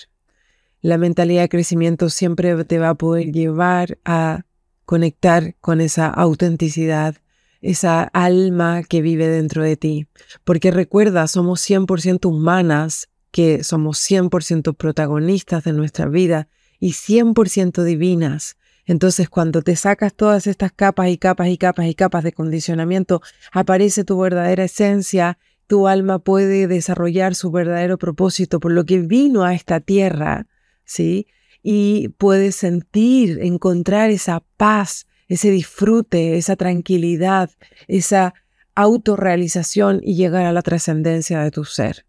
La 0.80 0.98
mentalidad 0.98 1.42
de 1.42 1.48
crecimiento 1.48 2.10
siempre 2.10 2.64
te 2.64 2.78
va 2.78 2.90
a 2.90 2.94
poder 2.94 3.32
llevar 3.32 3.98
a 4.04 4.44
conectar 4.84 5.54
con 5.60 5.80
esa 5.80 6.08
autenticidad, 6.08 7.16
esa 7.60 8.02
alma 8.02 8.82
que 8.82 9.02
vive 9.02 9.28
dentro 9.28 9.62
de 9.62 9.76
ti. 9.76 10.06
Porque 10.44 10.70
recuerda, 10.70 11.26
somos 11.26 11.60
100% 11.60 12.28
humanas, 12.28 13.08
que 13.30 13.64
somos 13.64 13.98
100% 13.98 14.74
protagonistas 14.74 15.64
de 15.64 15.72
nuestra 15.72 16.06
vida 16.06 16.48
y 16.80 16.92
100% 16.92 17.82
divinas. 17.82 18.56
Entonces, 18.86 19.28
cuando 19.28 19.60
te 19.60 19.76
sacas 19.76 20.14
todas 20.14 20.46
estas 20.46 20.72
capas 20.72 21.08
y 21.08 21.18
capas 21.18 21.48
y 21.48 21.58
capas 21.58 21.86
y 21.86 21.94
capas 21.94 22.24
de 22.24 22.32
condicionamiento, 22.32 23.20
aparece 23.52 24.04
tu 24.04 24.18
verdadera 24.18 24.64
esencia, 24.64 25.38
tu 25.66 25.86
alma 25.86 26.18
puede 26.18 26.66
desarrollar 26.66 27.34
su 27.34 27.50
verdadero 27.50 27.98
propósito 27.98 28.60
por 28.60 28.72
lo 28.72 28.86
que 28.86 29.00
vino 29.00 29.44
a 29.44 29.54
esta 29.54 29.80
tierra, 29.80 30.46
¿sí? 30.84 31.26
Y 31.62 32.08
puedes 32.16 32.56
sentir, 32.56 33.40
encontrar 33.42 34.08
esa 34.08 34.42
paz, 34.56 35.06
ese 35.28 35.50
disfrute, 35.50 36.36
esa 36.36 36.56
tranquilidad, 36.56 37.50
esa 37.86 38.34
autorrealización 38.74 40.00
y 40.02 40.14
llegar 40.14 40.46
a 40.46 40.52
la 40.52 40.62
trascendencia 40.62 41.42
de 41.42 41.50
tu 41.50 41.64
ser. 41.64 42.06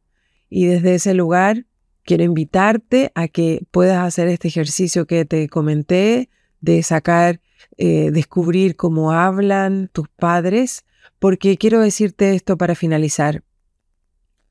Y 0.50 0.66
desde 0.66 0.96
ese 0.96 1.14
lugar 1.14 1.66
quiero 2.06 2.24
invitarte 2.24 3.12
a 3.16 3.28
que 3.28 3.66
puedas 3.72 4.06
hacer 4.06 4.28
este 4.30 4.48
ejercicio 4.48 5.06
que 5.06 5.26
te 5.26 5.48
comenté 5.50 6.30
de 6.62 6.82
sacar, 6.84 7.40
eh, 7.78 8.12
descubrir 8.12 8.76
cómo 8.76 9.12
hablan 9.12 9.90
tus 9.94 10.08
padres, 10.10 10.86
porque 11.20 11.58
quiero 11.58 11.82
decirte 11.82 12.36
esto 12.36 12.58
para 12.58 12.76
finalizar. 12.76 13.44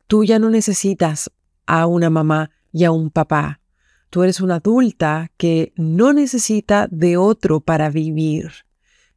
Tú 0.07 0.25
ya 0.25 0.39
no 0.39 0.51
necesitas 0.51 1.31
a 1.67 1.87
una 1.87 2.11
mamá 2.11 2.51
y 2.73 2.85
a 2.85 2.93
un 2.93 3.11
papá. 3.11 3.61
Tú 4.11 4.23
eres 4.23 4.41
una 4.41 4.57
adulta 4.57 5.31
que 5.37 5.73
no 5.77 6.13
necesita 6.13 6.89
de 6.91 7.17
otro 7.17 7.61
para 7.61 7.91
vivir. 7.91 8.51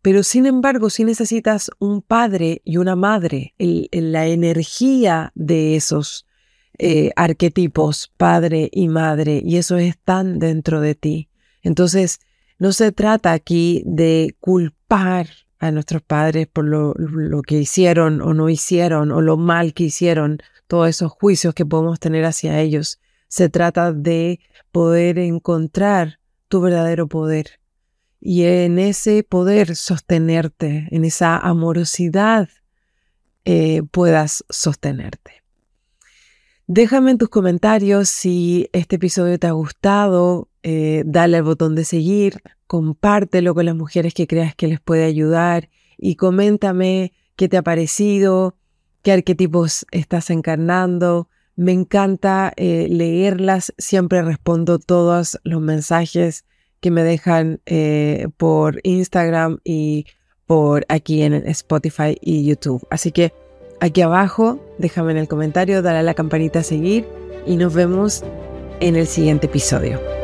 pero 0.01 0.23
sin 0.23 0.47
embargo 0.47 0.89
sí 0.89 1.04
necesitas 1.04 1.69
un 1.77 2.01
padre 2.01 2.62
y 2.65 2.77
una 2.77 2.95
madre, 2.95 3.54
la 3.60 4.25
energía 4.25 5.32
de 5.36 5.75
esos 5.75 6.25
eh, 6.80 7.12
arquetipos, 7.15 8.12
padre 8.17 8.67
y 8.71 8.88
madre, 8.88 9.43
y 9.45 9.58
eso 9.58 9.77
están 9.77 10.39
dentro 10.39 10.82
de 10.82 10.95
ti. 10.95 11.30
Entonces, 11.62 12.19
no 12.58 12.71
se 12.71 12.91
trata 12.91 13.34
aquí 13.34 13.84
de 13.86 14.36
culpar 14.39 15.27
a 15.60 15.69
nuestros 15.69 16.01
padres 16.01 16.47
por 16.47 16.65
lo, 16.65 16.93
lo, 16.95 17.43
que 17.43 17.60
hicieron 17.60 18.21
o 18.21 18.34
no 18.34 18.49
hicieron 18.49 19.12
o 19.12 19.21
lo 19.21 19.38
mal 19.38 19.73
que 19.75 19.84
hicieron, 19.84 20.39
todos 20.65 20.89
esos 20.89 21.12
juicios 21.12 21.54
que 21.54 21.65
podemos 21.65 21.99
tener 21.99 22.25
hacia 22.25 22.60
ellos. 22.60 22.99
Se 23.32 23.48
trata 23.48 23.94
de 23.94 24.41
poder 24.74 25.17
encontrar 25.17 26.20
tu 26.50 26.60
verdadero 26.60 27.08
poder 27.08 27.62
y 28.20 28.44
en 28.44 28.78
ese 28.78 29.24
poder 29.24 29.78
sostenerte, 29.78 30.89
en 30.91 31.06
esa 31.06 31.38
amorosidad, 31.38 32.50
eh, 33.46 33.84
puedas 33.89 34.44
sostenerte. 34.50 35.44
Déjame 36.67 37.12
en 37.12 37.17
tus 37.17 37.30
comentarios 37.30 38.10
si 38.10 38.67
este 38.74 38.98
episodio 38.98 39.39
te 39.39 39.48
ha 39.48 39.52
gustado, 39.52 40.50
eh, 40.62 41.04
dale 41.06 41.38
al 41.38 41.44
botón 41.44 41.74
de 41.74 41.86
seguir, 41.86 42.41
compártelo 42.67 43.56
con 43.56 43.65
las 43.65 43.76
mujeres 43.78 44.13
que 44.13 44.28
creas 44.28 44.56
que 44.56 44.67
les 44.67 44.82
puede 44.82 45.06
ayudar 45.06 45.70
y 45.98 46.17
coméntame 46.17 47.13
qué 47.38 47.48
te 47.48 47.56
ha 47.56 47.62
parecido, 47.62 48.58
qué 49.04 49.13
arquetipos 49.13 49.86
estás 49.91 50.30
encarnando. 50.32 51.30
Me 51.56 51.72
encanta 51.72 52.54
eh, 52.56 52.88
leerlas, 52.90 53.74
siempre 53.78 54.22
respondo 54.22 54.80
todos 54.80 55.40
los 55.44 55.62
mensajes 55.62 56.46
que 56.80 56.92
me 56.92 57.04
dejan 57.04 57.62
eh, 57.66 58.28
por 58.38 58.80
Instagram 58.84 59.60
y 59.64 60.06
por 60.46 60.86
aquí 60.90 61.22
en 61.22 61.34
Spotify 61.34 62.18
y 62.20 62.46
YouTube. 62.46 62.86
Así 62.90 63.12
que 63.12 63.34
aquí 63.80 64.02
abajo, 64.02 64.60
déjame 64.80 65.12
en 65.12 65.18
el 65.18 65.28
comentario, 65.28 65.82
dale 65.82 66.00
a 66.00 66.04
la 66.04 66.14
campanita 66.14 66.60
a 66.60 66.64
seguir 66.64 67.06
y 67.46 67.56
nos 67.56 67.74
vemos 67.74 68.24
en 68.80 68.96
el 68.96 69.08
siguiente 69.08 69.46
episodio. 69.48 70.20